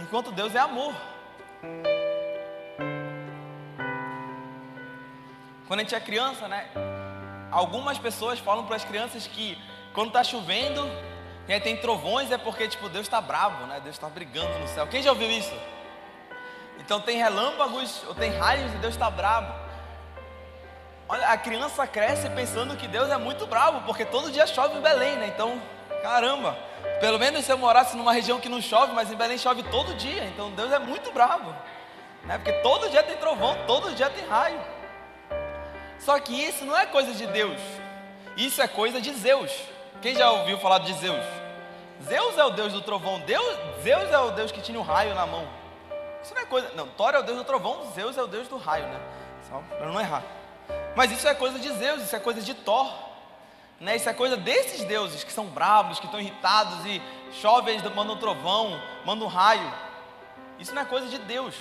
[0.00, 0.94] enquanto Deus é amor.
[5.66, 6.68] Quando a gente é criança, né?
[7.50, 9.58] algumas pessoas falam para as crianças que
[9.92, 10.88] quando está chovendo
[11.48, 13.80] e aí tem trovões é porque tipo Deus está bravo, né?
[13.82, 14.86] Deus está brigando no céu.
[14.86, 15.54] Quem já ouviu isso?
[16.78, 19.52] Então tem relâmpagos ou tem raios e Deus está bravo.
[21.08, 24.80] Olha, a criança cresce pensando que Deus é muito bravo, porque todo dia chove em
[24.80, 25.26] Belém, né?
[25.26, 25.60] Então,
[26.02, 26.56] caramba,
[27.00, 29.94] pelo menos se eu morasse numa região que não chove, mas em Belém chove todo
[29.94, 31.54] dia, então Deus é muito bravo,
[32.24, 32.36] né?
[32.36, 34.60] Porque todo dia tem trovão, todo dia tem raio.
[35.98, 37.60] Só que isso não é coisa de Deus,
[38.36, 39.50] isso é coisa de Zeus.
[40.00, 41.24] Quem já ouviu falar de Zeus?
[42.04, 45.14] Zeus é o deus do trovão, Deus, Zeus é o deus que tinha o raio
[45.14, 45.46] na mão.
[46.22, 46.70] Isso não é coisa.
[46.74, 49.00] Não, Thor é o deus do trovão, Zeus é o deus do raio, né?
[49.48, 50.22] Só para não errar.
[50.94, 53.09] Mas isso é coisa de Zeus, isso é coisa de Thor.
[53.80, 53.96] Né?
[53.96, 57.00] Isso é coisa desses deuses que são bravos, que estão irritados e
[57.32, 59.72] chove, eles mandam um trovão, mandam um raio.
[60.58, 61.58] Isso não é coisa de Deus.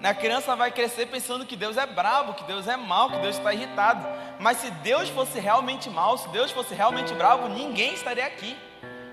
[0.00, 0.08] Né?
[0.08, 3.36] A criança vai crescer pensando que Deus é bravo, que Deus é mau, que Deus
[3.36, 4.06] está irritado.
[4.40, 8.56] Mas se Deus fosse realmente mau, se Deus fosse realmente bravo, ninguém estaria aqui.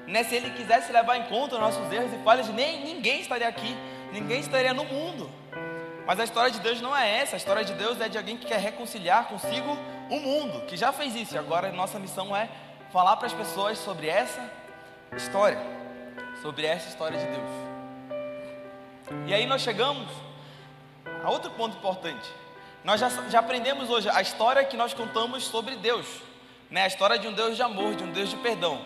[0.08, 0.24] Né?
[0.24, 3.76] Se Ele quisesse levar em conta os nossos erros e falhas, nem ninguém estaria aqui
[4.14, 5.30] ninguém estaria no mundo.
[6.06, 7.36] Mas a história de Deus não é essa.
[7.36, 9.78] A história de Deus é de alguém que quer reconciliar consigo
[10.10, 11.36] o mundo, que já fez isso.
[11.36, 12.50] E agora nossa missão é
[12.92, 14.42] falar para as pessoas sobre essa
[15.16, 15.60] história,
[16.42, 17.50] sobre essa história de Deus.
[19.28, 20.08] E aí nós chegamos
[21.24, 22.30] a outro ponto importante.
[22.84, 26.06] Nós já, já aprendemos hoje a história que nós contamos sobre Deus,
[26.70, 26.84] né?
[26.84, 28.80] A história de um Deus de amor, de um Deus de perdão.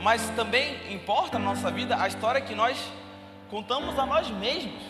[0.00, 2.78] Mas também importa na nossa vida a história que nós
[3.50, 4.82] contamos a nós mesmos.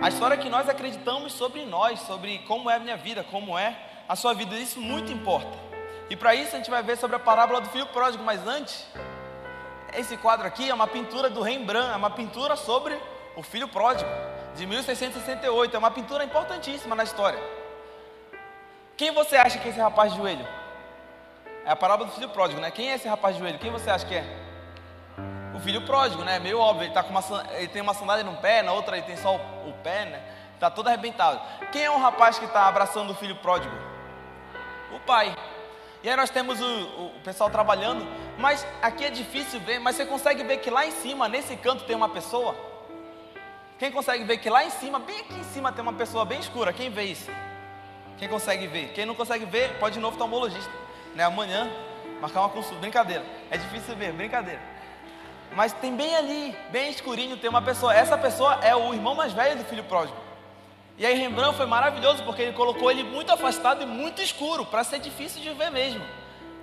[0.00, 3.76] A história que nós acreditamos sobre nós, sobre como é a minha vida, como é
[4.08, 5.56] a sua vida, isso muito importa.
[6.10, 8.86] E para isso a gente vai ver sobre a parábola do filho pródigo, mas antes,
[9.94, 12.98] esse quadro aqui é uma pintura do Rembrandt, é uma pintura sobre
[13.36, 14.10] o filho pródigo,
[14.54, 17.40] de 1668, é uma pintura importantíssima na história.
[18.96, 20.46] Quem você acha que é esse rapaz de joelho?
[21.64, 22.70] É a parábola do filho pródigo, né?
[22.70, 23.58] Quem é esse rapaz de joelho?
[23.58, 24.44] Quem você acha que é?
[25.54, 26.38] o filho pródigo, né?
[26.38, 29.06] Meio óbvio, ele, tá com uma, ele tem uma sandália no pé, na outra ele
[29.06, 30.22] tem só o, o pé, né?
[30.54, 31.40] Está todo arrebentado.
[31.70, 33.74] Quem é o rapaz que está abraçando o filho pródigo?
[34.92, 35.36] O pai.
[36.02, 38.06] E aí nós temos o, o, pessoal trabalhando,
[38.38, 41.84] mas aqui é difícil ver, mas você consegue ver que lá em cima, nesse canto,
[41.84, 42.54] tem uma pessoa?
[43.78, 46.38] Quem consegue ver que lá em cima, bem aqui em cima, tem uma pessoa bem
[46.38, 46.72] escura?
[46.72, 47.30] Quem vê isso?
[48.18, 48.92] Quem consegue ver?
[48.92, 50.70] Quem não consegue ver, pode ir no oftalmologista.
[51.14, 51.24] Né?
[51.24, 51.70] Amanhã,
[52.20, 52.80] marcar uma consulta.
[52.80, 53.24] Brincadeira.
[53.50, 54.60] É difícil ver, brincadeira.
[55.54, 57.94] Mas tem bem ali, bem escurinho, tem uma pessoa.
[57.94, 60.23] Essa pessoa é o irmão mais velho do filho pródigo.
[60.96, 64.84] E aí Rembrandt foi maravilhoso porque ele colocou ele muito afastado e muito escuro, para
[64.84, 66.04] ser difícil de ver mesmo.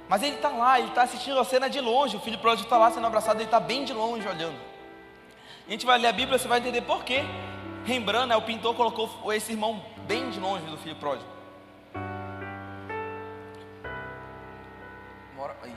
[0.08, 2.18] Mas ele está lá, ele está assistindo a cena de longe.
[2.18, 4.56] O filho pródigo está lá sendo abraçado, ele está bem de longe olhando.
[5.68, 7.24] A gente vai ler a Bíblia, você vai entender por quê.
[7.86, 11.30] Rembrandt, né, o pintor, colocou esse irmão bem de longe do filho pródigo.
[15.64, 15.74] Aí,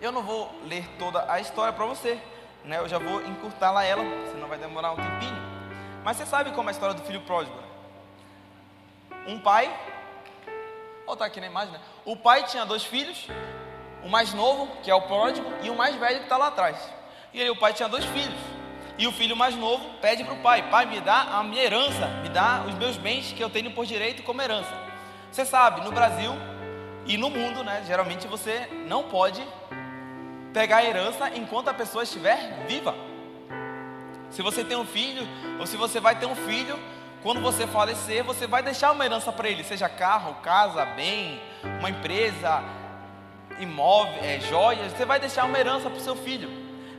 [0.00, 2.18] eu não vou ler toda a história para você,
[2.64, 2.78] né?
[2.78, 5.61] Eu já vou encurtá-la ela, senão vai demorar um tempinho.
[6.04, 7.56] Mas você sabe como é a história do filho pródigo?
[9.26, 9.72] Um pai,
[11.06, 11.80] voltar tá aqui na imagem, né?
[12.04, 13.28] O pai tinha dois filhos,
[14.02, 16.76] o mais novo, que é o pródigo, e o mais velho que está lá atrás.
[17.32, 18.38] E aí o pai tinha dois filhos.
[18.98, 22.06] E o filho mais novo pede para o pai: Pai, me dá a minha herança,
[22.22, 24.72] me dá os meus bens que eu tenho por direito como herança.
[25.30, 26.32] Você sabe, no Brasil
[27.06, 27.84] e no mundo, né?
[27.86, 29.42] Geralmente você não pode
[30.52, 33.11] pegar a herança enquanto a pessoa estiver viva.
[34.32, 35.28] Se você tem um filho,
[35.60, 36.78] ou se você vai ter um filho,
[37.22, 41.40] quando você falecer, você vai deixar uma herança para ele, seja carro, casa, bem,
[41.78, 42.64] uma empresa,
[43.60, 46.50] imóvel, é, joias, você vai deixar uma herança para o seu filho.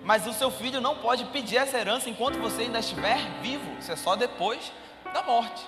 [0.04, 3.92] Mas o seu filho não pode pedir essa herança enquanto você ainda estiver vivo, isso
[3.92, 4.72] é só depois
[5.12, 5.66] da morte.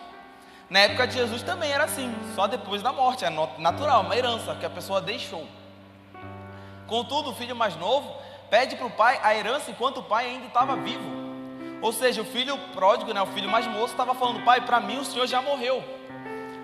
[0.70, 4.54] Na época de Jesus também era assim, só depois da morte, é natural, uma herança
[4.54, 5.48] que a pessoa deixou.
[6.86, 8.16] Contudo, o filho mais novo
[8.52, 11.25] pede para o pai a herança enquanto o pai ainda estava vivo.
[11.82, 14.98] Ou seja, o filho pródigo, né, o filho mais moço, estava falando: Pai, para mim
[14.98, 15.84] o senhor já morreu.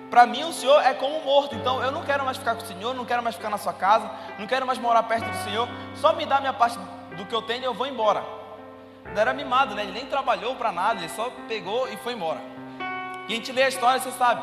[0.09, 1.55] Para mim o senhor é como morto.
[1.55, 3.73] Então eu não quero mais ficar com o senhor, não quero mais ficar na sua
[3.73, 5.67] casa, não quero mais morar perto do senhor.
[5.95, 6.77] Só me dá minha parte
[7.15, 8.23] do que eu tenho e eu vou embora.
[9.05, 9.83] Não era mimado, né?
[9.83, 12.41] Ele nem trabalhou para nada, ele só pegou e foi embora.
[13.27, 14.41] E a gente lê a história, você sabe,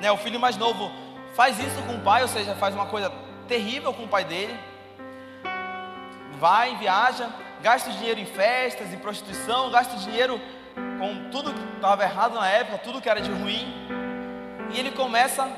[0.00, 0.10] né?
[0.10, 0.90] O filho mais novo
[1.34, 3.12] faz isso com o pai, ou seja, faz uma coisa
[3.46, 4.58] terrível com o pai dele
[6.38, 7.30] vai, viaja,
[7.64, 10.38] gasta dinheiro em festas, em prostituição, gasta dinheiro
[10.98, 13.66] com tudo que estava errado na época, tudo que era de ruim.
[14.70, 15.50] E ele começa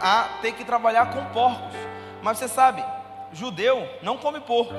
[0.00, 1.72] a ter que trabalhar com porcos.
[2.20, 2.84] Mas você sabe,
[3.32, 4.74] judeu não come porco.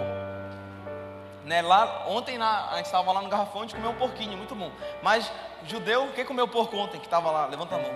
[1.46, 4.54] Né, lá, ontem a gente estava lá no garrafão, a gente comeu um porquinho, muito
[4.54, 4.70] bom.
[5.02, 5.32] Mas
[5.66, 7.46] judeu, quem comeu porco ontem que estava lá?
[7.46, 7.92] Levanta a mão.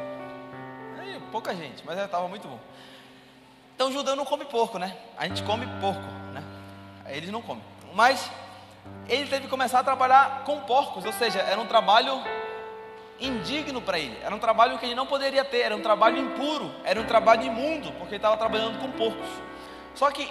[1.29, 2.59] pouca gente, mas estava muito bom.
[3.75, 4.95] Então judeu não come porco, né?
[5.17, 6.41] A gente come porco, né?
[7.07, 7.63] Eles não comem.
[7.93, 8.31] Mas
[9.07, 12.21] ele teve que começar a trabalhar com porcos, ou seja, era um trabalho
[13.19, 16.71] indigno para ele, era um trabalho que ele não poderia ter, era um trabalho impuro,
[16.83, 19.27] era um trabalho imundo, porque ele estava trabalhando com porcos.
[19.95, 20.29] Só que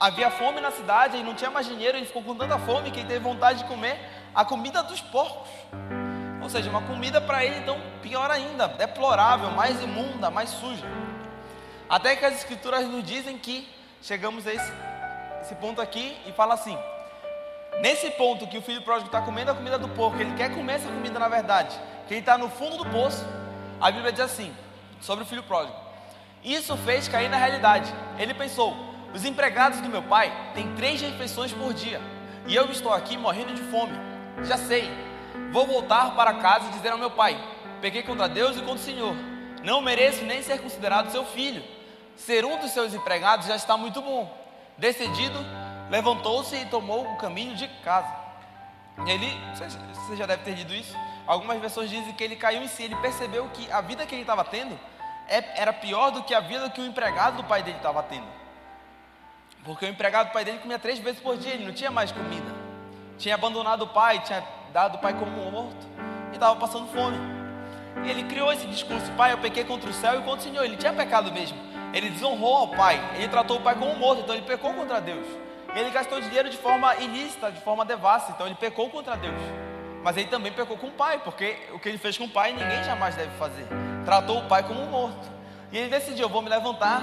[0.00, 3.00] havia fome na cidade, ele não tinha mais dinheiro, ele ficou com tanta fome que
[3.00, 3.98] ele teve vontade de comer
[4.34, 5.48] a comida dos porcos.
[6.40, 10.86] Ou seja, uma comida para ele então pior ainda, deplorável, mais imunda, mais suja.
[11.88, 13.68] Até que as escrituras nos dizem que
[14.00, 14.72] chegamos a esse,
[15.42, 16.78] esse ponto aqui e fala assim:
[17.80, 20.74] nesse ponto que o filho pródigo está comendo a comida do porco, ele quer comer
[20.74, 23.24] essa comida na verdade, que ele está no fundo do poço,
[23.80, 24.54] a Bíblia diz assim,
[25.00, 25.76] sobre o filho pródigo:
[26.42, 27.92] Isso fez cair na realidade.
[28.18, 28.76] Ele pensou:
[29.14, 32.00] os empregados do meu pai têm três refeições por dia,
[32.46, 33.92] e eu estou aqui morrendo de fome.
[34.42, 34.90] Já sei,
[35.52, 37.38] vou voltar para casa e dizer ao meu pai:
[37.80, 39.14] pequei contra Deus e contra o Senhor.
[39.62, 41.62] Não mereço nem ser considerado seu filho
[42.18, 44.36] ser um dos seus empregados já está muito bom.
[44.76, 45.38] Decidido,
[45.90, 48.12] levantou-se e tomou o caminho de casa.
[49.06, 49.32] Ele,
[49.94, 50.96] você já deve ter lido isso.
[51.26, 54.22] Algumas pessoas dizem que ele caiu em si, ele percebeu que a vida que ele
[54.22, 54.78] estava tendo
[55.28, 58.26] é, era pior do que a vida que o empregado do pai dele estava tendo.
[59.64, 62.10] Porque o empregado do pai dele comia três vezes por dia, ele não tinha mais
[62.10, 62.50] comida.
[63.18, 65.86] Tinha abandonado o pai, tinha dado o pai como morto
[66.30, 67.18] e estava passando fome.
[68.04, 70.64] E ele criou esse discurso: Pai, eu pequei contra o céu e contra o Senhor.
[70.64, 71.58] Ele tinha pecado mesmo.
[71.92, 75.26] Ele desonrou ao pai, ele tratou o pai como morto, então ele pecou contra Deus.
[75.74, 79.40] Ele gastou dinheiro de forma ilícita, de forma devassa, então ele pecou contra Deus.
[80.02, 82.52] Mas ele também pecou com o pai, porque o que ele fez com o pai
[82.52, 83.66] ninguém jamais deve fazer.
[84.04, 85.28] Tratou o pai como um morto.
[85.70, 87.02] E ele decidiu: eu vou me levantar,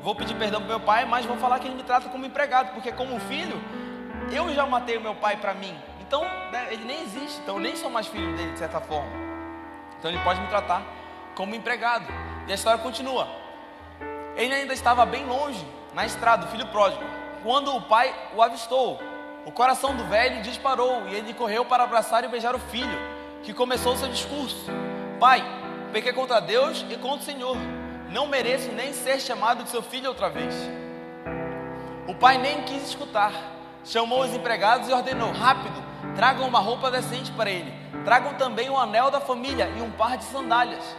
[0.00, 2.72] vou pedir perdão para meu pai, mas vou falar que ele me trata como empregado,
[2.72, 3.60] porque como filho,
[4.32, 5.76] eu já matei o meu pai para mim.
[6.00, 9.10] Então, né, ele nem existe, então eu nem sou mais filho dele de certa forma.
[9.98, 10.82] Então ele pode me tratar
[11.34, 12.06] como empregado.
[12.46, 13.28] E a história continua.
[14.36, 17.02] Ele ainda estava bem longe, na estrada, o filho pródigo,
[17.42, 19.00] quando o pai o avistou.
[19.44, 22.98] O coração do velho disparou e ele correu para abraçar e beijar o filho,
[23.42, 24.66] que começou seu discurso:
[25.18, 25.42] Pai,
[25.92, 27.56] pequei contra Deus e contra o Senhor.
[28.10, 30.54] Não mereço nem ser chamado de seu filho outra vez.
[32.06, 33.32] O pai nem quis escutar.
[33.84, 35.82] Chamou os empregados e ordenou: Rápido,
[36.14, 37.72] tragam uma roupa decente para ele.
[38.04, 40.96] Tragam também um anel da família e um par de sandálias.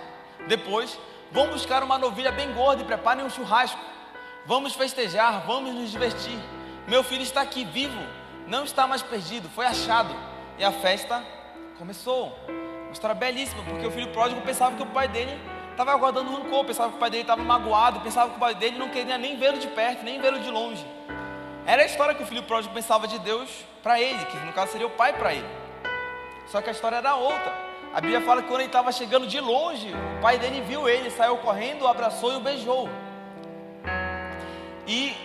[0.48, 0.98] Depois,
[1.32, 3.80] Vão buscar uma novilha bem gorda e preparem um churrasco.
[4.46, 6.40] Vamos festejar, vamos nos divertir.
[6.88, 8.00] Meu filho está aqui vivo,
[8.48, 10.14] não está mais perdido, foi achado.
[10.58, 11.24] E a festa
[11.78, 12.36] começou.
[12.84, 15.40] Uma história belíssima, porque o filho pródigo pensava que o pai dele
[15.72, 18.78] estava aguardando rancor, pensava que o pai dele estava magoado, pensava que o pai dele
[18.80, 20.86] não queria nem vê-lo de perto, nem vê-lo de longe.
[21.66, 23.50] Era a história que o filho pródigo pensava de Deus
[23.84, 25.48] para ele, que no caso seria o pai para ele.
[26.48, 27.54] Só que a história era outra.
[27.94, 31.12] A Bíblia fala que quando ele estava chegando de longe, o pai dele viu ele,
[31.12, 32.90] saiu correndo, abraçou e o beijou.
[34.90, 35.16] E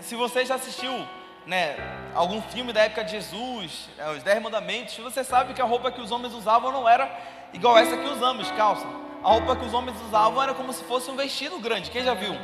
[0.00, 1.06] se você já assistiu
[1.44, 1.76] né,
[2.14, 5.92] algum filme da época de Jesus, é, os Dez Mandamentos, você sabe que a roupa
[5.92, 7.14] que os homens usavam não era
[7.52, 8.86] igual essa que usamos, calça.
[9.22, 11.90] A roupa que os homens usavam era como se fosse um vestido grande.
[11.90, 12.34] Quem já viu?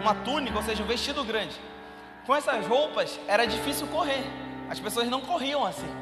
[0.00, 1.54] Uma túnica, ou seja, um vestido grande.
[2.24, 4.24] Com essas roupas era difícil correr.
[4.70, 5.94] As pessoas não corriam assim.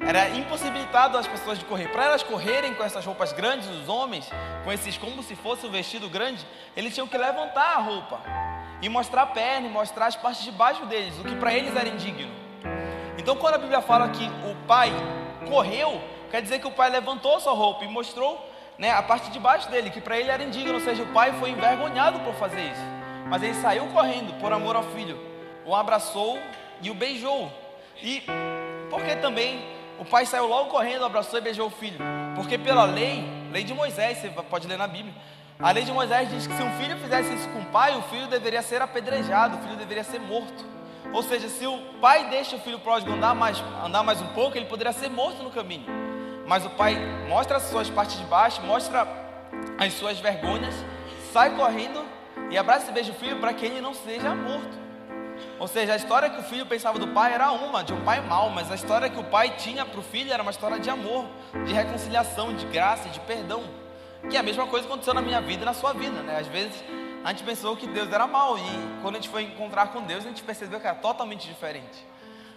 [0.00, 1.88] Era impossibilitado as pessoas de correr.
[1.88, 4.30] Para elas correrem com essas roupas grandes, os homens,
[4.62, 6.46] com esses como se fosse um vestido grande,
[6.76, 8.51] eles tinham que levantar a roupa
[8.82, 11.74] e mostrar a perna, e mostrar as partes de baixo deles, o que para eles
[11.74, 12.30] era indigno.
[13.16, 14.92] Então, quando a Bíblia fala que o pai
[15.48, 18.44] correu, quer dizer que o pai levantou sua roupa e mostrou
[18.76, 21.32] né, a parte de baixo dele, que para ele era indigno, ou seja, o pai
[21.38, 22.82] foi envergonhado por fazer isso.
[23.28, 25.18] Mas ele saiu correndo por amor ao filho,
[25.64, 26.38] o abraçou
[26.80, 27.50] e o beijou.
[28.02, 28.24] E
[28.90, 29.64] porque também
[29.98, 31.98] o pai saiu logo correndo, abraçou e beijou o filho.
[32.34, 35.14] Porque pela lei, lei de Moisés, você pode ler na Bíblia.
[35.62, 38.02] A lei de Moisés diz que se um filho fizesse isso com o pai, o
[38.02, 40.64] filho deveria ser apedrejado, o filho deveria ser morto.
[41.12, 44.58] Ou seja, se o pai deixa o filho pródigo andar mais, andar mais um pouco,
[44.58, 45.86] ele poderia ser morto no caminho.
[46.48, 46.98] Mas o pai
[47.28, 49.06] mostra as suas partes de baixo, mostra
[49.78, 50.74] as suas vergonhas,
[51.32, 52.04] sai correndo
[52.50, 54.82] e abraça e beija o filho para que ele não seja morto.
[55.60, 58.20] Ou seja, a história que o filho pensava do pai era uma, de um pai
[58.20, 60.90] mau, mas a história que o pai tinha para o filho era uma história de
[60.90, 61.24] amor,
[61.64, 63.62] de reconciliação, de graça, de perdão.
[64.30, 66.38] Que é a mesma coisa que aconteceu na minha vida e na sua vida, né?
[66.38, 66.82] Às vezes
[67.24, 68.62] a gente pensou que Deus era mau e
[69.02, 72.06] quando a gente foi encontrar com Deus, a gente percebeu que era totalmente diferente.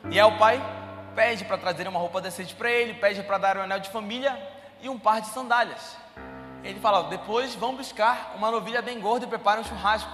[0.09, 0.61] E aí o pai
[1.15, 4.37] pede para trazer uma roupa decente para ele, pede para dar um anel de família
[4.81, 5.97] e um par de sandálias.
[6.63, 10.09] Ele fala: depois vão buscar uma novilha bem gorda e preparem um churrasco.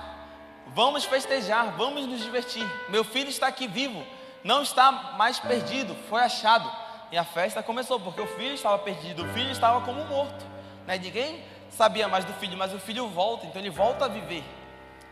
[0.67, 2.65] Vamos festejar, vamos nos divertir.
[2.89, 4.05] Meu filho está aqui vivo,
[4.43, 6.69] não está mais perdido, foi achado.
[7.11, 10.45] E a festa começou, porque o filho estava perdido, o filho estava como morto.
[10.85, 10.97] Né?
[10.97, 14.43] Ninguém sabia mais do filho, mas o filho volta, então ele volta a viver.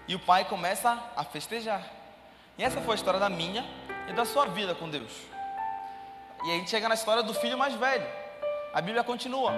[0.08, 1.84] E o pai começa a festejar.
[2.58, 3.65] E essa foi a história da minha
[4.08, 5.12] e da sua vida com Deus.
[6.43, 8.05] E a gente chega na história do filho mais velho.
[8.73, 9.53] A Bíblia continua.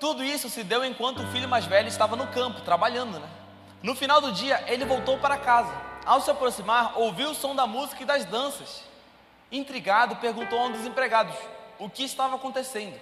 [0.00, 3.28] Tudo isso se deu enquanto o filho mais velho estava no campo, trabalhando, né?
[3.82, 5.72] No final do dia, ele voltou para casa.
[6.04, 8.84] Ao se aproximar, ouviu o som da música e das danças.
[9.50, 11.34] Intrigado, perguntou a um dos empregados
[11.78, 12.98] o que estava acontecendo.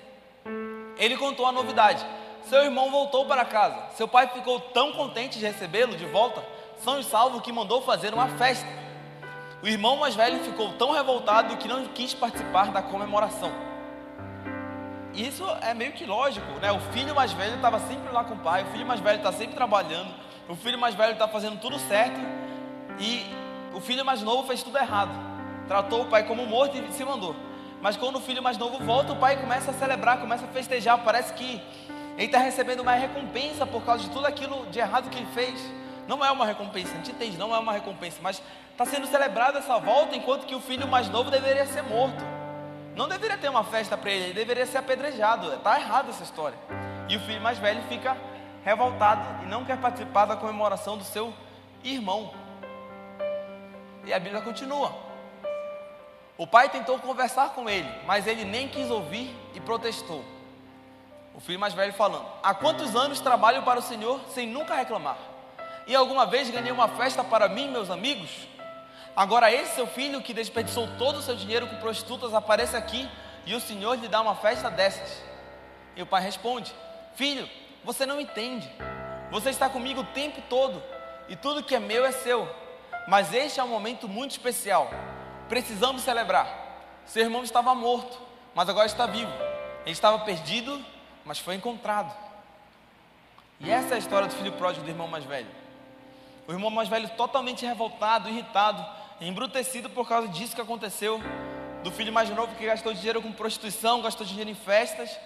[0.96, 2.04] Ele contou a novidade.
[2.48, 3.90] Seu irmão voltou para casa.
[3.94, 6.44] Seu pai ficou tão contente de recebê-lo de volta,
[6.78, 8.68] são e salvo, que mandou fazer uma festa.
[9.62, 13.50] O irmão mais velho ficou tão revoltado que não quis participar da comemoração.
[15.12, 16.70] Isso é meio que lógico, né?
[16.70, 19.32] O filho mais velho estava sempre lá com o pai, o filho mais velho está
[19.32, 20.14] sempre trabalhando,
[20.46, 22.20] o filho mais velho está fazendo tudo certo
[23.00, 23.24] e
[23.74, 25.10] o filho mais novo fez tudo errado.
[25.66, 27.34] Tratou o pai como morto e se mandou.
[27.80, 30.98] Mas quando o filho mais novo volta, o pai começa a celebrar, começa a festejar.
[31.04, 31.62] Parece que
[32.16, 35.60] ele está recebendo uma recompensa por causa de tudo aquilo de errado que ele fez.
[36.08, 39.58] Não é uma recompensa, a gente entende, não é uma recompensa, mas está sendo celebrada
[39.58, 42.24] essa volta enquanto que o filho mais novo deveria ser morto.
[42.94, 45.52] Não deveria ter uma festa para ele, ele deveria ser apedrejado.
[45.52, 46.56] Está errada essa história.
[47.08, 48.16] E o filho mais velho fica
[48.64, 51.32] revoltado e não quer participar da comemoração do seu
[51.84, 52.32] irmão.
[54.04, 55.05] E a Bíblia continua.
[56.38, 60.22] O pai tentou conversar com ele, mas ele nem quis ouvir e protestou.
[61.34, 65.16] O filho mais velho falando: Há quantos anos trabalho para o Senhor sem nunca reclamar?
[65.86, 68.30] E alguma vez ganhei uma festa para mim e meus amigos?
[69.14, 73.08] Agora esse seu filho que desperdiçou todo o seu dinheiro com prostitutas aparece aqui
[73.46, 75.22] e o Senhor lhe dá uma festa dessas.
[75.96, 76.74] E o pai responde:
[77.14, 77.48] Filho,
[77.82, 78.70] você não entende.
[79.30, 80.82] Você está comigo o tempo todo
[81.30, 82.46] e tudo que é meu é seu.
[83.08, 84.90] Mas este é um momento muito especial
[85.48, 86.64] precisamos celebrar.
[87.04, 88.18] Seu irmão estava morto,
[88.54, 89.32] mas agora está vivo.
[89.84, 90.84] Ele estava perdido,
[91.24, 92.12] mas foi encontrado.
[93.60, 95.48] E essa é a história do filho pródigo do irmão mais velho.
[96.46, 98.84] O irmão mais velho totalmente revoltado, irritado,
[99.20, 101.20] embrutecido por causa disso que aconteceu.
[101.82, 105.16] Do filho mais novo que gastou dinheiro com prostituição, gastou dinheiro em festas,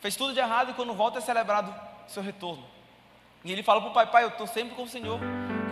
[0.00, 1.74] fez tudo de errado e quando volta é celebrado
[2.06, 2.64] seu retorno.
[3.44, 5.18] E ele fala para o pai: Pai, eu estou sempre com o Senhor.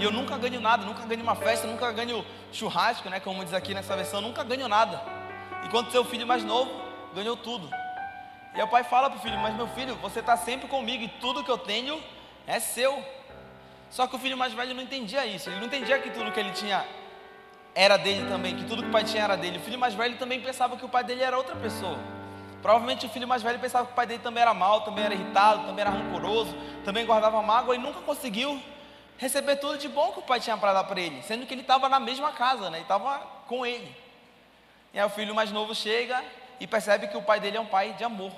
[0.01, 3.21] E eu nunca ganho nada, nunca ganho uma festa, nunca ganho churrasco, né?
[3.21, 4.99] Como diz aqui nessa versão, nunca ganho nada.
[5.63, 6.71] Enquanto seu filho mais novo
[7.15, 7.69] ganhou tudo.
[8.57, 11.09] E o pai fala para o filho: Mas meu filho, você está sempre comigo e
[11.21, 12.03] tudo que eu tenho
[12.47, 13.05] é seu.
[13.91, 15.51] Só que o filho mais velho não entendia isso.
[15.51, 16.83] Ele não entendia que tudo que ele tinha
[17.75, 19.59] era dele também, que tudo que o pai tinha era dele.
[19.59, 21.99] O filho mais velho também pensava que o pai dele era outra pessoa.
[22.63, 25.13] Provavelmente o filho mais velho pensava que o pai dele também era mau, também era
[25.13, 28.59] irritado, também era rancoroso, também guardava mágoa e nunca conseguiu
[29.21, 31.61] receber tudo de bom que o pai tinha para dar para ele, sendo que ele
[31.61, 32.81] estava na mesma casa, né?
[32.81, 33.95] Estava com ele.
[34.95, 36.25] E aí o filho mais novo chega
[36.59, 38.33] e percebe que o pai dele é um pai de amor,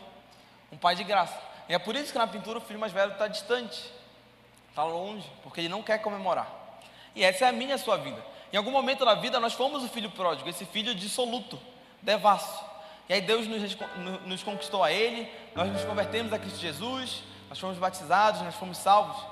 [0.72, 1.40] um pai de graça.
[1.68, 3.80] E é por isso que na pintura o filho mais velho está distante,
[4.68, 6.50] está longe, porque ele não quer comemorar.
[7.14, 8.20] E essa é a minha sua vida.
[8.52, 11.60] Em algum momento da vida nós fomos o filho pródigo, esse filho dissoluto,
[12.02, 12.64] devasso.
[13.08, 13.76] E aí Deus nos,
[14.26, 18.78] nos conquistou a Ele, nós nos convertemos a Cristo Jesus, nós fomos batizados, nós fomos
[18.78, 19.31] salvos.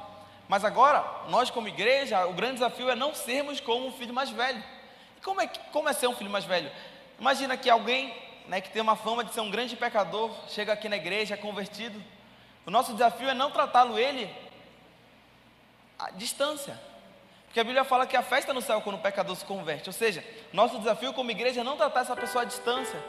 [0.51, 4.31] Mas agora, nós como igreja, o grande desafio é não sermos como um filho mais
[4.31, 4.61] velho.
[5.17, 6.69] E como é, como é ser um filho mais velho?
[7.21, 8.13] Imagina que alguém
[8.49, 11.37] né, que tem uma fama de ser um grande pecador, chega aqui na igreja, é
[11.37, 12.03] convertido.
[12.67, 14.29] O nosso desafio é não tratá-lo ele
[15.97, 16.77] à distância.
[17.45, 19.89] Porque a Bíblia fala que a festa no céu quando o pecador se converte.
[19.89, 23.01] Ou seja, nosso desafio como igreja é não tratar essa pessoa à distância,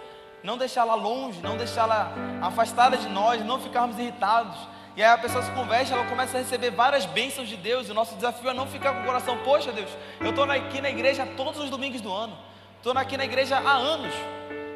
[0.44, 4.60] não deixá-la longe, não deixá-la afastada de nós, não ficarmos irritados.
[4.96, 7.88] E aí a pessoa se converte, ela começa a receber várias bênçãos de Deus.
[7.88, 10.82] E o nosso desafio é não ficar com o coração, poxa Deus, eu estou aqui
[10.82, 12.38] na igreja todos os domingos do ano,
[12.78, 14.14] estou aqui na igreja há anos,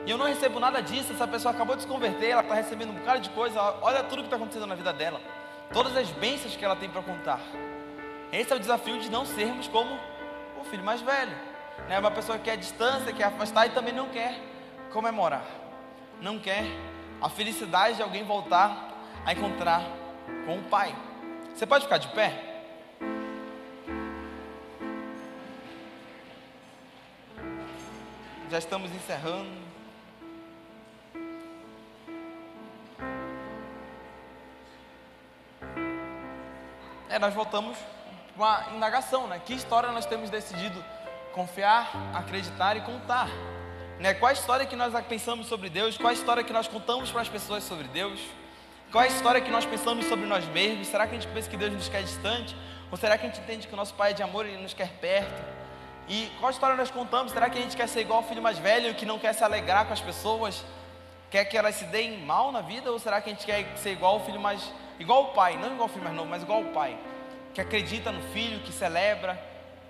[0.06, 1.12] e eu não recebo nada disso.
[1.12, 4.20] Essa pessoa acabou de se converter, ela está recebendo um bocado de coisa, olha tudo
[4.20, 5.20] que está acontecendo na vida dela,
[5.74, 7.42] todas as bênçãos que ela tem para contar.
[8.32, 10.00] Esse é o desafio de não sermos como
[10.60, 11.36] o filho mais velho.
[11.90, 12.00] Né?
[12.00, 14.40] Uma pessoa que quer distância, quer afastar e também não quer
[14.94, 15.46] comemorar,
[16.22, 16.64] não quer
[17.22, 18.94] a felicidade de alguém voltar
[19.26, 20.05] a encontrar
[20.46, 20.96] com o Pai.
[21.54, 22.32] Você pode ficar de pé?
[28.50, 29.66] Já estamos encerrando.
[37.10, 37.78] É, nós voltamos
[38.36, 39.42] uma indagação, né?
[39.44, 40.84] Que história nós temos decidido
[41.34, 43.30] confiar, acreditar e contar?
[44.00, 44.14] Né?
[44.14, 45.98] Qual a história que nós pensamos sobre Deus?
[45.98, 48.20] Qual a história que nós contamos para as pessoas sobre Deus?
[48.96, 50.88] Qual a história que nós pensamos sobre nós mesmos?
[50.88, 52.56] Será que a gente pensa que Deus nos quer distante?
[52.90, 54.62] Ou será que a gente entende que o nosso Pai é de amor e Ele
[54.62, 55.44] nos quer perto?
[56.08, 57.34] E qual história nós contamos?
[57.34, 59.44] Será que a gente quer ser igual ao filho mais velho que não quer se
[59.44, 60.64] alegrar com as pessoas?
[61.30, 62.90] Quer que elas se deem mal na vida?
[62.90, 64.72] Ou será que a gente quer ser igual ao filho mais.
[64.98, 65.58] igual ao pai?
[65.58, 66.98] Não igual ao filho mais novo, mas igual ao pai.
[67.54, 69.38] que acredita no filho, que celebra,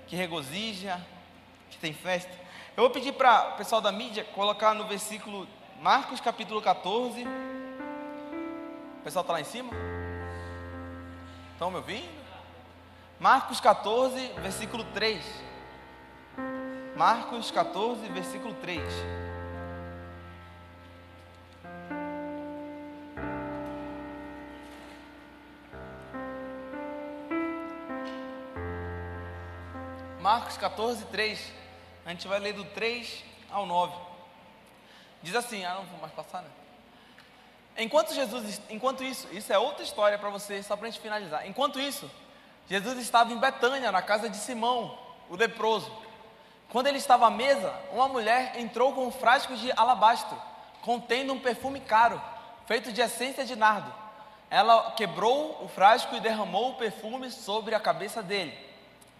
[0.07, 0.99] que regozija,
[1.69, 2.33] que tem festa.
[2.75, 5.47] Eu vou pedir para o pessoal da mídia colocar no versículo
[5.79, 7.23] Marcos capítulo 14.
[9.05, 9.71] Pessoal está lá em cima?
[11.53, 12.09] Estão me ouvindo?
[13.19, 15.23] Marcos 14, versículo 3.
[16.95, 18.81] Marcos 14, versículo 3.
[30.19, 31.53] Marcos 14, 3.
[32.07, 33.95] A gente vai ler do 3 ao 9.
[35.21, 36.64] Diz assim, ah, não vou mais passar, né?
[37.77, 41.45] Enquanto Jesus, enquanto isso, isso é outra história para você, só para a gente finalizar.
[41.47, 42.09] Enquanto isso,
[42.69, 44.97] Jesus estava em Betânia, na casa de Simão,
[45.29, 45.91] o leproso.
[46.69, 50.41] Quando ele estava à mesa, uma mulher entrou com um frasco de alabastro,
[50.81, 52.21] contendo um perfume caro,
[52.65, 53.93] feito de essência de nardo.
[54.49, 58.57] Ela quebrou o frasco e derramou o perfume sobre a cabeça dele.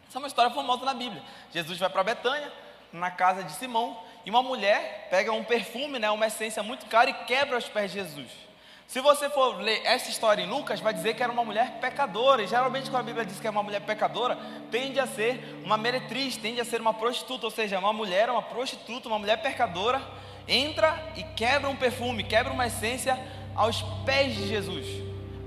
[0.08, 1.22] Essa é uma história famosa na Bíblia.
[1.52, 2.52] Jesus vai para Betânia,
[2.94, 7.10] na casa de Simão, e uma mulher pega um perfume, né, uma essência muito cara,
[7.10, 8.45] e quebra os pés de Jesus.
[8.88, 12.44] Se você for ler essa história em Lucas, vai dizer que era uma mulher pecadora.
[12.44, 14.38] E geralmente, quando a Bíblia diz que é uma mulher pecadora,
[14.70, 17.46] tende a ser uma meretriz, tende a ser uma prostituta.
[17.46, 20.02] Ou seja, uma mulher, uma prostituta, uma mulher pecadora,
[20.48, 23.20] entra e quebra um perfume, quebra uma essência
[23.56, 24.86] aos pés de Jesus.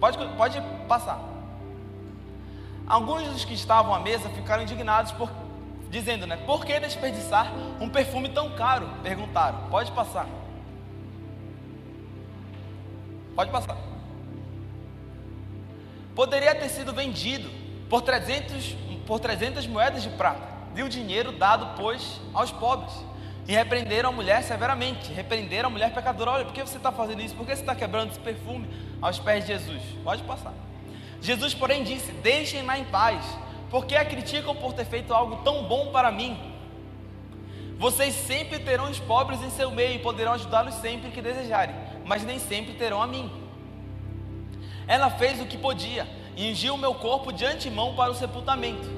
[0.01, 1.19] Pode, pode passar.
[2.87, 5.31] Alguns dos que estavam à mesa ficaram indignados, por,
[5.91, 6.37] dizendo, né?
[6.45, 8.89] Por que desperdiçar um perfume tão caro?
[9.03, 9.69] Perguntaram.
[9.69, 10.27] Pode passar.
[13.39, 13.77] Pode passar.
[16.13, 17.49] Poderia ter sido vendido
[17.89, 18.75] por 300,
[19.07, 20.43] por 300 moedas de prata,
[20.75, 22.93] e o dinheiro dado, pois, aos pobres.
[23.47, 26.33] E repreenderam a mulher severamente, repreenderam a mulher pecadora.
[26.33, 27.37] Olha, por que você está fazendo isso?
[27.37, 28.69] Por que você está quebrando esse perfume
[29.01, 29.83] aos pés de Jesus?
[30.03, 30.53] Pode passar.
[31.23, 33.25] Jesus, porém, disse: Deixem-na em paz,
[33.71, 36.37] porque a criticam por ter feito algo tão bom para mim.
[37.79, 42.25] Vocês sempre terão os pobres em seu meio e poderão ajudá-los sempre que desejarem mas
[42.25, 43.31] nem sempre terão a mim.
[44.89, 48.89] Ela fez o que podia e ungiu o meu corpo de antemão para o sepultamento.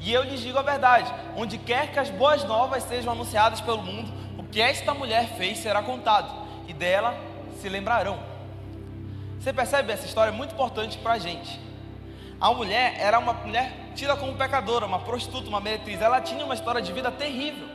[0.00, 3.80] E eu lhes digo a verdade: onde quer que as boas novas sejam anunciadas pelo
[3.80, 6.30] mundo, o que esta mulher fez será contado,
[6.66, 7.16] e dela
[7.60, 8.18] se lembrarão.
[9.38, 11.60] Você percebe essa história é muito importante para a gente.
[12.40, 16.00] A mulher era uma mulher tida como pecadora, uma prostituta, uma meretriz.
[16.00, 17.68] Ela tinha uma história de vida terrível.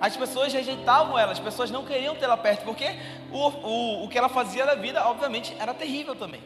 [0.00, 2.86] As pessoas rejeitavam ela, as pessoas não queriam tê-la perto, porque
[3.32, 6.42] o, o, o que ela fazia da vida, obviamente, era terrível também.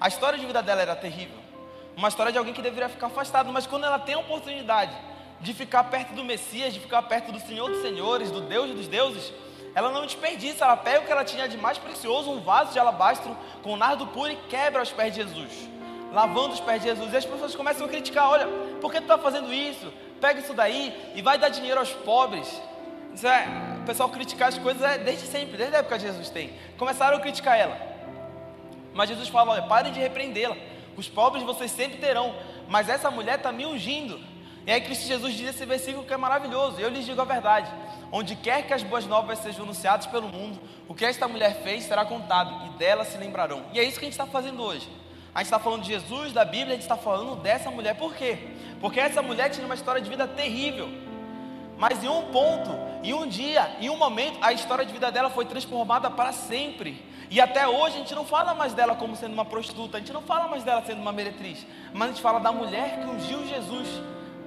[0.00, 1.38] A história de vida dela era terrível.
[1.96, 4.94] Uma história de alguém que deveria ficar afastado, mas quando ela tem a oportunidade
[5.40, 8.86] de ficar perto do Messias, de ficar perto do Senhor dos Senhores, do Deus dos
[8.86, 9.32] deuses,
[9.74, 12.78] ela não desperdiça, ela pega o que ela tinha de mais precioso, um vaso de
[12.78, 15.68] alabastro com nardo puro e quebra os pés de Jesus,
[16.12, 17.12] lavando os pés de Jesus.
[17.12, 18.46] E as pessoas começam a criticar: olha,
[18.80, 19.92] por que tu está fazendo isso?
[20.18, 22.60] Pega isso daí e vai dar dinheiro aos pobres.
[23.16, 23.48] Isso é,
[23.80, 26.52] o pessoal criticar as coisas é desde sempre, desde a época que Jesus tem.
[26.76, 27.74] Começaram a criticar ela.
[28.92, 30.54] Mas Jesus fala: olha, parem de repreendê-la.
[30.94, 32.34] Os pobres vocês sempre terão,
[32.68, 34.20] mas essa mulher está me ungindo.
[34.66, 36.78] E aí Cristo Jesus diz esse versículo que é maravilhoso.
[36.78, 37.72] Eu lhes digo a verdade:
[38.12, 41.84] onde quer que as boas novas sejam anunciadas pelo mundo, o que esta mulher fez
[41.84, 43.64] será contado e dela se lembrarão.
[43.72, 44.90] E é isso que a gente está fazendo hoje.
[45.34, 47.94] A gente está falando de Jesus, da Bíblia, a gente está falando dessa mulher.
[47.96, 48.36] Por quê?
[48.78, 50.90] Porque essa mulher tinha uma história de vida terrível.
[51.78, 55.30] Mas em um ponto, em um dia, em um momento, a história de vida dela
[55.30, 57.04] foi transformada para sempre.
[57.30, 60.12] E até hoje a gente não fala mais dela como sendo uma prostituta, a gente
[60.12, 63.46] não fala mais dela sendo uma meretriz, mas a gente fala da mulher que ungiu
[63.46, 63.88] Jesus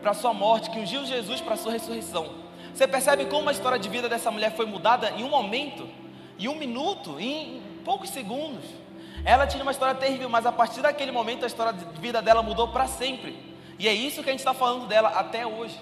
[0.02, 2.30] para sua morte, que ungiu Jesus para sua ressurreição.
[2.74, 5.90] Você percebe como a história de vida dessa mulher foi mudada em um momento,
[6.38, 8.64] em um minuto, em poucos segundos.
[9.26, 12.42] Ela tinha uma história terrível, mas a partir daquele momento a história de vida dela
[12.42, 13.38] mudou para sempre.
[13.78, 15.78] E é isso que a gente está falando dela até hoje.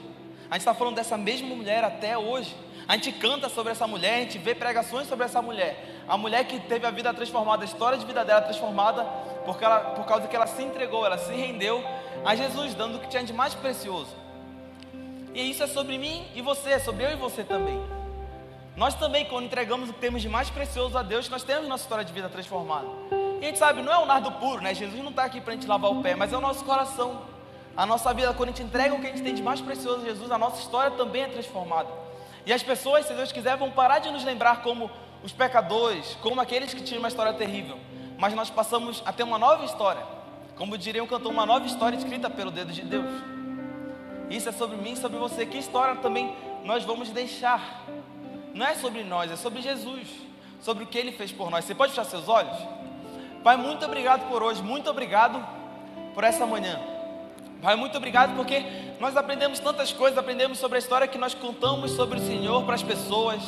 [0.50, 2.56] A gente está falando dessa mesma mulher até hoje.
[2.88, 6.04] A gente canta sobre essa mulher, a gente vê pregações sobre essa mulher.
[6.08, 9.04] A mulher que teve a vida transformada, a história de vida dela transformada,
[9.44, 11.84] porque ela, por causa que ela se entregou, ela se rendeu
[12.24, 14.16] a Jesus, dando o que tinha de mais precioso.
[15.34, 17.80] E isso é sobre mim e você, é sobre eu e você também.
[18.78, 21.84] Nós também, quando entregamos o que temos de mais precioso a Deus, nós temos nossa
[21.84, 22.88] história de vida transformada.
[23.42, 24.74] E a gente sabe, não é o nardo puro, né?
[24.74, 27.22] Jesus não está aqui para a gente lavar o pé, mas é o nosso coração.
[27.78, 30.02] A nossa vida, quando a gente entrega o que a gente tem de mais precioso
[30.02, 31.88] a Jesus, a nossa história também é transformada.
[32.44, 34.90] E as pessoas, se Deus quiser, vão parar de nos lembrar como
[35.24, 37.78] os pecadores, como aqueles que tinham uma história terrível.
[38.18, 40.02] Mas nós passamos a ter uma nova história.
[40.56, 43.06] Como diria um cantor, uma nova história escrita pelo dedo de Deus.
[44.28, 45.46] Isso é sobre mim, sobre você.
[45.46, 47.86] Que história também nós vamos deixar?
[48.56, 50.08] Não é sobre nós, é sobre Jesus.
[50.62, 51.64] Sobre o que Ele fez por nós.
[51.64, 52.58] Você pode fechar seus olhos?
[53.44, 54.64] Pai, muito obrigado por hoje.
[54.64, 55.46] Muito obrigado
[56.16, 56.97] por essa manhã.
[57.62, 58.64] Pai, muito obrigado porque
[59.00, 62.76] nós aprendemos tantas coisas, aprendemos sobre a história que nós contamos sobre o Senhor para
[62.76, 63.42] as pessoas,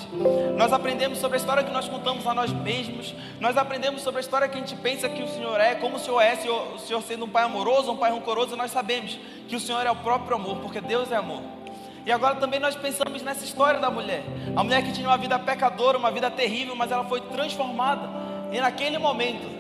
[0.58, 4.22] nós aprendemos sobre a história que nós contamos a nós mesmos, nós aprendemos sobre a
[4.22, 6.34] história que a gente pensa que o Senhor é, como o Senhor é,
[6.74, 9.92] o Senhor sendo um Pai amoroso, um Pai rancoroso, nós sabemos que o Senhor é
[9.92, 11.42] o próprio amor, porque Deus é amor.
[12.04, 14.24] E agora também nós pensamos nessa história da mulher,
[14.56, 18.10] a mulher que tinha uma vida pecadora, uma vida terrível, mas ela foi transformada,
[18.52, 19.59] e naquele momento,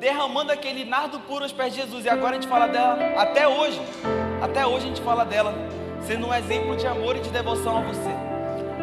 [0.00, 2.06] derramando aquele nardo puro aos pés de Jesus.
[2.06, 3.80] E agora a gente fala dela até hoje.
[4.40, 5.54] Até hoje a gente fala dela,
[6.06, 8.10] sendo um exemplo de amor e de devoção a você.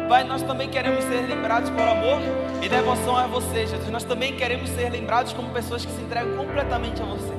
[0.08, 2.20] Pai, nós também queremos ser lembrados por amor
[2.62, 3.90] e devoção a você, Jesus.
[3.90, 7.34] Nós também queremos ser lembrados como pessoas que se entregam completamente a você.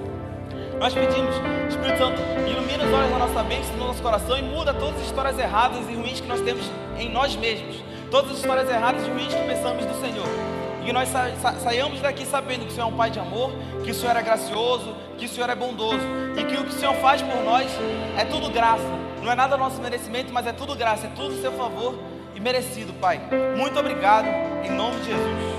[0.77, 1.33] Nós pedimos,
[1.69, 5.07] Espírito Santo, ilumina os olhos da nossa mente, do nosso coração e muda todas as
[5.07, 7.81] histórias erradas e ruins que nós temos em nós mesmos.
[8.11, 11.71] Todas as histórias erradas e ruins que pensamos do Senhor que nós sa sa
[12.01, 13.51] daqui sabendo que o Senhor é um Pai de amor,
[13.83, 16.05] que o Senhor é gracioso, que o Senhor é bondoso
[16.37, 17.69] e que o que o Senhor faz por nós
[18.17, 18.83] é tudo graça.
[19.21, 21.95] Não é nada nosso merecimento, mas é tudo graça, é tudo seu favor
[22.33, 23.19] e merecido, Pai.
[23.57, 24.27] Muito obrigado,
[24.63, 25.58] em nome de Jesus.